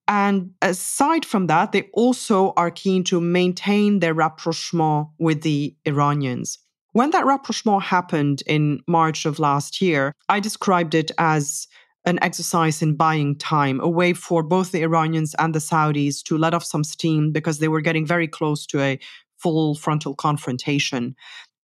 And 0.07 0.51
aside 0.61 1.25
from 1.25 1.47
that, 1.47 1.73
they 1.73 1.89
also 1.93 2.53
are 2.55 2.71
keen 2.71 3.03
to 3.05 3.19
maintain 3.19 3.99
their 3.99 4.13
rapprochement 4.13 5.07
with 5.19 5.41
the 5.41 5.75
Iranians. 5.85 6.59
When 6.93 7.09
that 7.09 7.25
rapprochement 7.25 7.83
happened 7.83 8.43
in 8.45 8.81
March 8.87 9.25
of 9.25 9.39
last 9.39 9.81
year, 9.81 10.13
I 10.29 10.39
described 10.39 10.93
it 10.93 11.09
as 11.17 11.67
an 12.05 12.19
exercise 12.21 12.83
in 12.83 12.95
buying 12.95 13.35
time, 13.37 13.79
a 13.79 13.89
way 13.89 14.13
for 14.13 14.43
both 14.43 14.71
the 14.71 14.83
Iranians 14.83 15.35
and 15.39 15.55
the 15.55 15.59
Saudis 15.59 16.21
to 16.23 16.37
let 16.37 16.53
off 16.53 16.63
some 16.63 16.83
steam 16.83 17.31
because 17.31 17.57
they 17.57 17.67
were 17.67 17.81
getting 17.81 18.05
very 18.05 18.27
close 18.27 18.67
to 18.67 18.79
a 18.79 18.99
full 19.37 19.73
frontal 19.73 20.13
confrontation. 20.13 21.15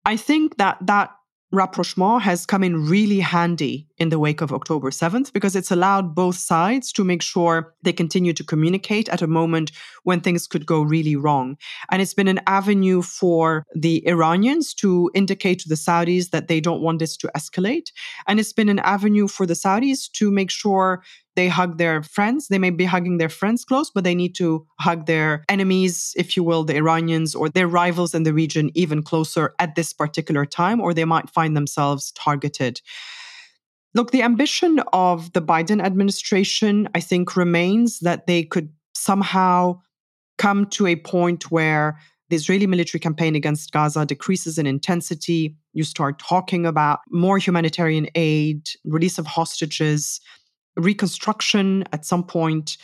I 0.05 0.16
think 0.16 0.59
that 0.59 0.79
that 0.87 1.11
rapprochement 1.52 2.22
has 2.22 2.44
come 2.44 2.64
in 2.64 2.88
really 2.88 3.20
handy 3.20 3.87
in 3.98 4.09
the 4.09 4.18
wake 4.18 4.40
of 4.40 4.52
October 4.52 4.90
7th 4.90 5.32
because 5.32 5.54
it's 5.54 5.70
allowed 5.70 6.14
both 6.14 6.37
sides 6.37 6.92
to 6.92 7.04
make 7.04 7.22
sure 7.22 7.72
they 7.82 7.92
continue 7.92 8.32
to 8.32 8.44
communicate 8.44 9.09
at 9.09 9.22
a 9.22 9.26
moment 9.26 9.70
when 10.02 10.20
things 10.20 10.46
could 10.46 10.66
go 10.66 10.82
really 10.82 11.16
wrong. 11.16 11.56
And 11.90 12.02
it's 12.02 12.14
been 12.14 12.28
an 12.28 12.40
avenue 12.46 13.00
for 13.02 13.64
the 13.74 14.06
Iranians 14.06 14.74
to 14.74 15.11
indicate 15.14 15.61
to 15.61 15.68
the 15.68 15.76
Saudis 15.76 16.30
that 16.30 16.48
they 16.48 16.61
don't 16.61 16.82
want 16.82 16.98
this 16.98 17.16
to 17.18 17.30
escalate. 17.37 17.90
And 18.26 18.40
it's 18.40 18.52
been 18.52 18.68
an 18.68 18.80
avenue 18.80 19.28
for 19.28 19.46
the 19.46 19.54
Saudis 19.54 20.11
to 20.12 20.30
make 20.30 20.50
sure 20.50 21.02
they 21.37 21.49
hug 21.49 21.79
their 21.79 22.03
friends. 22.03 22.49
They 22.49 22.59
may 22.59 22.70
be 22.70 22.85
hugging 22.85 23.18
their 23.18 23.29
friends 23.29 23.64
close, 23.64 23.90
but 23.90 24.05
they 24.05 24.14
need 24.14 24.35
to 24.37 24.66
hug 24.81 25.07
their 25.07 25.44
enemies, 25.49 26.14
if 26.16 26.37
you 26.37 26.42
will, 26.42 26.64
the 26.64 26.77
Iranians 26.77 27.35
or 27.35 27.49
their 27.49 27.68
rivals 27.68 28.14
in 28.14 28.25
the 28.25 28.33
region 28.33 28.70
even 28.75 29.03
closer 29.03 29.55
at 29.59 29.75
this 29.75 29.92
particular 29.92 30.44
time, 30.44 30.81
or 30.81 30.92
they 30.92 31.05
might 31.05 31.31
find 31.31 31.57
themselves 31.57 32.11
targeted. 32.12 32.81
Look, 33.94 34.11
the 34.11 34.22
ambition 34.22 34.81
of 34.92 35.33
the 35.33 35.42
Biden 35.42 35.83
administration, 35.83 36.88
I 36.94 37.01
think, 37.01 37.37
remains 37.37 38.01
that 38.01 38.27
they 38.27 38.42
could 38.42 38.70
somehow 38.94 39.81
come 40.38 40.66
to 40.66 40.87
a 40.87 40.96
point 40.96 41.51
where 41.51 41.99
the 42.29 42.37
Israeli 42.37 42.66
military 42.66 43.01
campaign 43.01 43.37
against 43.37 43.72
Gaza 43.72 44.05
decreases 44.05 44.59
in 44.59 44.66
intensity. 44.66 45.57
You 45.72 45.85
start 45.85 46.18
talking 46.18 46.66
about 46.66 46.99
more 47.11 47.38
humanitarian 47.38 48.09
aid, 48.14 48.68
release 48.85 49.18
of 49.18 49.27
hostages, 49.27 50.20
reconstruction 50.76 51.84
at 51.92 52.04
some 52.04 52.24
point, 52.24 52.76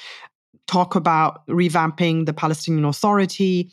talk 0.67 0.95
about 0.95 1.47
revamping 1.47 2.27
the 2.27 2.33
Palestinian 2.33 2.85
Authority, 2.85 3.71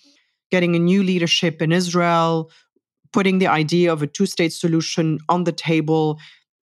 getting 0.51 0.75
a 0.75 0.79
new 0.79 1.03
leadership 1.03 1.61
in 1.61 1.71
Israel, 1.71 2.51
putting 3.13 3.39
the 3.39 3.47
idea 3.47 3.91
of 3.91 4.01
a 4.01 4.07
two 4.07 4.25
state 4.25 4.53
solution 4.53 5.19
on 5.29 5.43
the 5.43 5.51
table. 5.51 6.19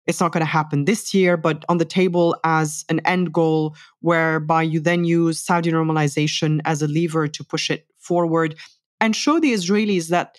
It's 0.07 0.19
not 0.19 0.31
going 0.31 0.45
to 0.45 0.45
happen 0.45 0.85
this 0.85 1.13
year, 1.13 1.35
but 1.37 1.65
on 1.67 1.77
the 1.77 1.85
table 1.85 2.37
as 2.43 2.85
an 2.89 2.99
end 3.05 3.33
goal, 3.33 3.75
whereby 4.01 4.61
you 4.61 4.79
then 4.79 5.03
use 5.03 5.39
Saudi 5.39 5.71
normalization 5.71 6.61
as 6.65 6.81
a 6.81 6.87
lever 6.87 7.27
to 7.27 7.43
push 7.43 7.71
it 7.71 7.87
forward 7.97 8.55
and 9.01 9.15
show 9.15 9.39
the 9.39 9.53
Israelis 9.53 10.09
that 10.09 10.37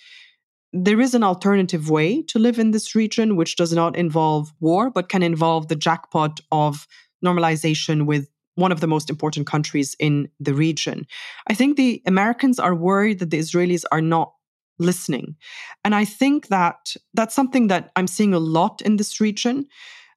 there 0.72 1.00
is 1.00 1.14
an 1.14 1.22
alternative 1.22 1.88
way 1.88 2.22
to 2.22 2.38
live 2.38 2.58
in 2.58 2.70
this 2.70 2.94
region, 2.94 3.36
which 3.36 3.56
does 3.56 3.72
not 3.72 3.96
involve 3.96 4.52
war, 4.60 4.90
but 4.90 5.08
can 5.08 5.22
involve 5.22 5.68
the 5.68 5.76
jackpot 5.76 6.40
of 6.52 6.86
normalization 7.24 8.06
with 8.06 8.28
one 8.56 8.72
of 8.72 8.80
the 8.80 8.86
most 8.86 9.10
important 9.10 9.46
countries 9.46 9.94
in 9.98 10.28
the 10.40 10.54
region. 10.54 11.06
I 11.48 11.54
think 11.54 11.76
the 11.76 12.02
Americans 12.06 12.58
are 12.58 12.74
worried 12.74 13.18
that 13.18 13.30
the 13.30 13.38
Israelis 13.38 13.84
are 13.92 14.00
not 14.00 14.32
listening. 14.78 15.36
And 15.84 15.94
I 15.94 16.04
think 16.04 16.48
that 16.48 16.94
that's 17.14 17.34
something 17.34 17.68
that 17.68 17.90
I'm 17.96 18.06
seeing 18.06 18.34
a 18.34 18.38
lot 18.38 18.82
in 18.82 18.96
this 18.96 19.20
region. 19.20 19.66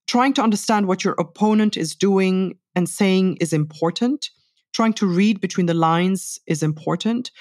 Trying 0.07 0.33
to 0.33 0.41
understand 0.41 0.87
what 0.87 1.03
your 1.03 1.15
opponent 1.19 1.77
is 1.77 1.95
doing 1.95 2.57
and 2.75 2.89
saying 2.89 3.37
is 3.37 3.53
important. 3.53 4.29
Trying 4.73 4.93
to 4.93 5.07
read 5.07 5.39
between 5.39 5.67
the 5.67 5.73
lines 5.73 6.39
is 6.47 6.63
important. 6.63 7.31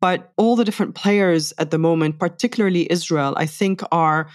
But 0.00 0.32
all 0.36 0.54
the 0.54 0.64
different 0.64 0.94
players 0.94 1.52
at 1.58 1.70
the 1.70 1.78
moment, 1.78 2.18
particularly 2.18 2.90
Israel, 2.90 3.34
I 3.36 3.46
think 3.46 3.82
are 3.90 4.28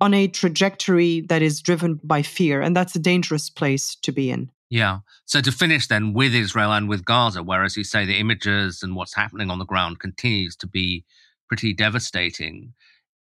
on 0.00 0.14
a 0.14 0.28
trajectory 0.28 1.20
that 1.22 1.42
is 1.42 1.60
driven 1.60 2.00
by 2.02 2.22
fear. 2.22 2.60
And 2.60 2.74
that's 2.76 2.96
a 2.96 3.00
dangerous 3.00 3.50
place 3.50 3.94
to 3.96 4.12
be 4.12 4.30
in. 4.30 4.50
Yeah. 4.70 5.00
So 5.26 5.40
to 5.40 5.50
finish 5.50 5.88
then 5.88 6.12
with 6.12 6.34
Israel 6.34 6.72
and 6.72 6.88
with 6.88 7.04
Gaza, 7.04 7.42
where, 7.42 7.64
as 7.64 7.76
you 7.76 7.84
say, 7.84 8.04
the 8.04 8.18
images 8.18 8.82
and 8.82 8.94
what's 8.94 9.14
happening 9.14 9.50
on 9.50 9.58
the 9.58 9.64
ground 9.64 9.98
continues 9.98 10.54
to 10.56 10.66
be 10.66 11.04
pretty 11.48 11.74
devastating. 11.74 12.72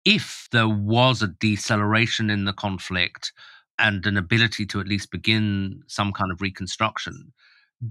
If 0.04 0.48
there 0.50 0.68
was 0.68 1.22
a 1.22 1.28
deceleration 1.28 2.28
in 2.28 2.44
the 2.44 2.52
conflict 2.52 3.33
and 3.78 4.04
an 4.07 4.16
ability 4.16 4.66
to 4.66 4.81
at 4.81 4.88
least 4.88 5.12
begin 5.12 5.83
some 5.87 6.12
kind 6.12 6.33
of 6.33 6.40
reconstruction, 6.40 7.33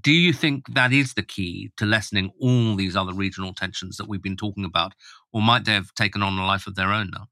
do 0.01 0.11
you 0.11 0.33
think 0.33 0.73
that 0.73 0.91
is 0.91 1.13
the 1.13 1.23
key 1.23 1.71
to 1.77 1.85
lessening 1.85 2.31
all 2.41 2.75
these 2.75 2.97
other 2.97 3.13
regional 3.13 3.53
tensions 3.53 3.95
that 3.95 4.09
we've 4.09 4.21
been 4.21 4.35
talking 4.35 4.65
about? 4.65 4.93
Or 5.31 5.41
might 5.41 5.63
they 5.63 5.73
have 5.73 5.93
taken 5.93 6.21
on 6.21 6.37
a 6.37 6.45
life 6.45 6.67
of 6.67 6.75
their 6.75 6.91
own 6.91 7.11
now? 7.13 7.27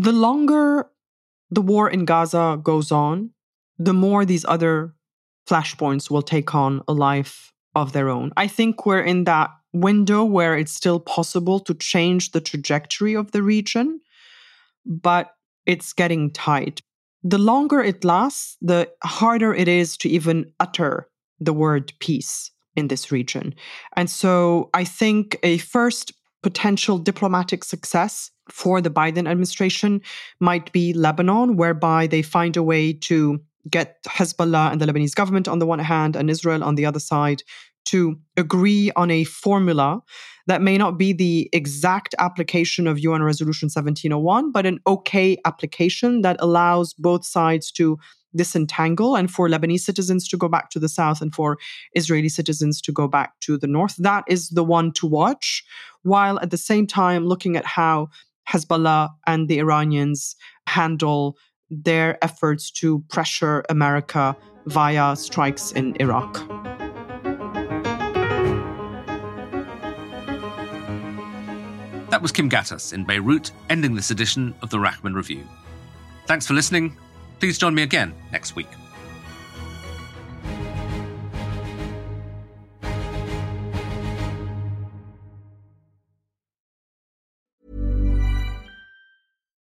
The 0.00 0.12
longer 0.12 0.86
the 1.50 1.60
war 1.60 1.90
in 1.90 2.06
Gaza 2.06 2.58
goes 2.62 2.90
on, 2.90 3.32
the 3.78 3.92
more 3.92 4.24
these 4.24 4.46
other 4.48 4.94
flashpoints 5.46 6.10
will 6.10 6.22
take 6.22 6.54
on 6.54 6.80
a 6.88 6.94
life 6.94 7.52
of 7.74 7.92
their 7.92 8.08
own. 8.08 8.32
I 8.34 8.46
think 8.46 8.86
we're 8.86 9.02
in 9.02 9.24
that 9.24 9.50
window 9.74 10.24
where 10.24 10.56
it's 10.56 10.72
still 10.72 11.00
possible 11.00 11.60
to 11.60 11.74
change 11.74 12.30
the 12.30 12.40
trajectory 12.40 13.14
of 13.14 13.32
the 13.32 13.42
region, 13.42 14.00
but 14.86 15.34
it's 15.66 15.92
getting 15.92 16.30
tight. 16.30 16.80
The 17.22 17.36
longer 17.36 17.80
it 17.82 18.02
lasts, 18.02 18.56
the 18.62 18.88
harder 19.04 19.52
it 19.52 19.68
is 19.68 19.98
to 19.98 20.08
even 20.08 20.50
utter 20.58 21.10
the 21.40 21.52
word 21.52 21.92
peace 21.98 22.50
in 22.74 22.88
this 22.88 23.12
region. 23.12 23.54
And 23.96 24.08
so 24.08 24.70
I 24.72 24.84
think 24.84 25.38
a 25.42 25.58
first 25.58 26.14
potential 26.42 26.98
diplomatic 26.98 27.64
success 27.64 28.30
for 28.48 28.80
the 28.80 28.90
Biden 28.90 29.28
administration 29.28 30.00
might 30.40 30.72
be 30.72 30.92
Lebanon, 30.92 31.56
whereby 31.56 32.06
they 32.06 32.22
find 32.22 32.56
a 32.56 32.62
way 32.62 32.92
to 32.92 33.40
get 33.68 34.02
Hezbollah 34.04 34.72
and 34.72 34.80
the 34.80 34.86
Lebanese 34.86 35.14
government 35.14 35.46
on 35.46 35.58
the 35.58 35.66
one 35.66 35.78
hand 35.78 36.16
and 36.16 36.30
Israel 36.30 36.64
on 36.64 36.76
the 36.76 36.86
other 36.86 37.00
side 37.00 37.42
to 37.86 38.18
agree 38.36 38.90
on 38.96 39.10
a 39.10 39.24
formula 39.24 40.00
that 40.46 40.62
may 40.62 40.76
not 40.76 40.98
be 40.98 41.12
the 41.12 41.48
exact 41.52 42.14
application 42.18 42.86
of 42.86 42.98
UN 42.98 43.22
Resolution 43.22 43.66
1701, 43.66 44.52
but 44.52 44.66
an 44.66 44.80
okay 44.86 45.38
application 45.44 46.22
that 46.22 46.36
allows 46.40 46.94
both 46.94 47.24
sides 47.24 47.70
to 47.72 47.98
disentangle 48.34 49.16
and 49.16 49.30
for 49.30 49.48
Lebanese 49.48 49.80
citizens 49.80 50.28
to 50.28 50.36
go 50.36 50.48
back 50.48 50.70
to 50.70 50.78
the 50.78 50.88
south 50.88 51.20
and 51.20 51.34
for 51.34 51.58
Israeli 51.94 52.28
citizens 52.28 52.80
to 52.82 52.92
go 52.92 53.08
back 53.08 53.38
to 53.40 53.58
the 53.58 53.66
north. 53.66 53.96
That 53.96 54.24
is 54.28 54.50
the 54.50 54.64
one 54.64 54.92
to 54.92 55.06
watch, 55.06 55.64
while 56.02 56.38
at 56.40 56.50
the 56.50 56.56
same 56.56 56.86
time 56.86 57.26
looking 57.26 57.56
at 57.56 57.66
how 57.66 58.08
Hezbollah 58.48 59.10
and 59.26 59.48
the 59.48 59.58
Iranians 59.58 60.36
handle 60.66 61.36
their 61.70 62.22
efforts 62.24 62.70
to 62.72 63.00
pressure 63.08 63.64
America 63.68 64.36
via 64.66 65.16
strikes 65.16 65.72
in 65.72 65.96
Iraq. 66.00 66.34
That 72.10 72.22
was 72.22 72.32
Kim 72.32 72.50
Ghattas 72.50 72.92
in 72.92 73.04
Beirut, 73.04 73.52
ending 73.68 73.94
this 73.94 74.10
edition 74.10 74.52
of 74.62 74.70
the 74.70 74.78
Rachman 74.78 75.14
Review. 75.14 75.46
Thanks 76.26 76.44
for 76.44 76.54
listening. 76.54 76.96
Please 77.40 77.56
join 77.56 77.74
me 77.74 77.82
again 77.82 78.14
next 78.30 78.54
week. 78.54 78.68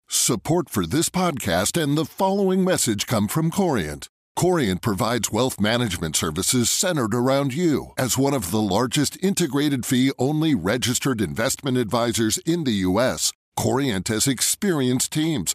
Support 0.08 0.68
for 0.68 0.86
this 0.86 1.08
podcast 1.08 1.82
and 1.82 1.96
the 1.96 2.04
following 2.04 2.64
message 2.64 3.06
come 3.06 3.28
from 3.28 3.50
Corient. 3.50 4.08
Corient 4.36 4.82
provides 4.82 5.32
wealth 5.32 5.58
management 5.58 6.16
services 6.16 6.70
centered 6.70 7.14
around 7.14 7.54
you. 7.54 7.92
As 7.98 8.18
one 8.18 8.34
of 8.34 8.50
the 8.50 8.60
largest 8.60 9.16
integrated 9.22 9.86
fee 9.86 10.12
only 10.18 10.54
registered 10.54 11.20
investment 11.20 11.76
advisors 11.78 12.38
in 12.38 12.64
the 12.64 12.72
U.S., 12.72 13.32
Corient 13.58 14.08
has 14.08 14.26
experienced 14.28 15.12
teams 15.12 15.54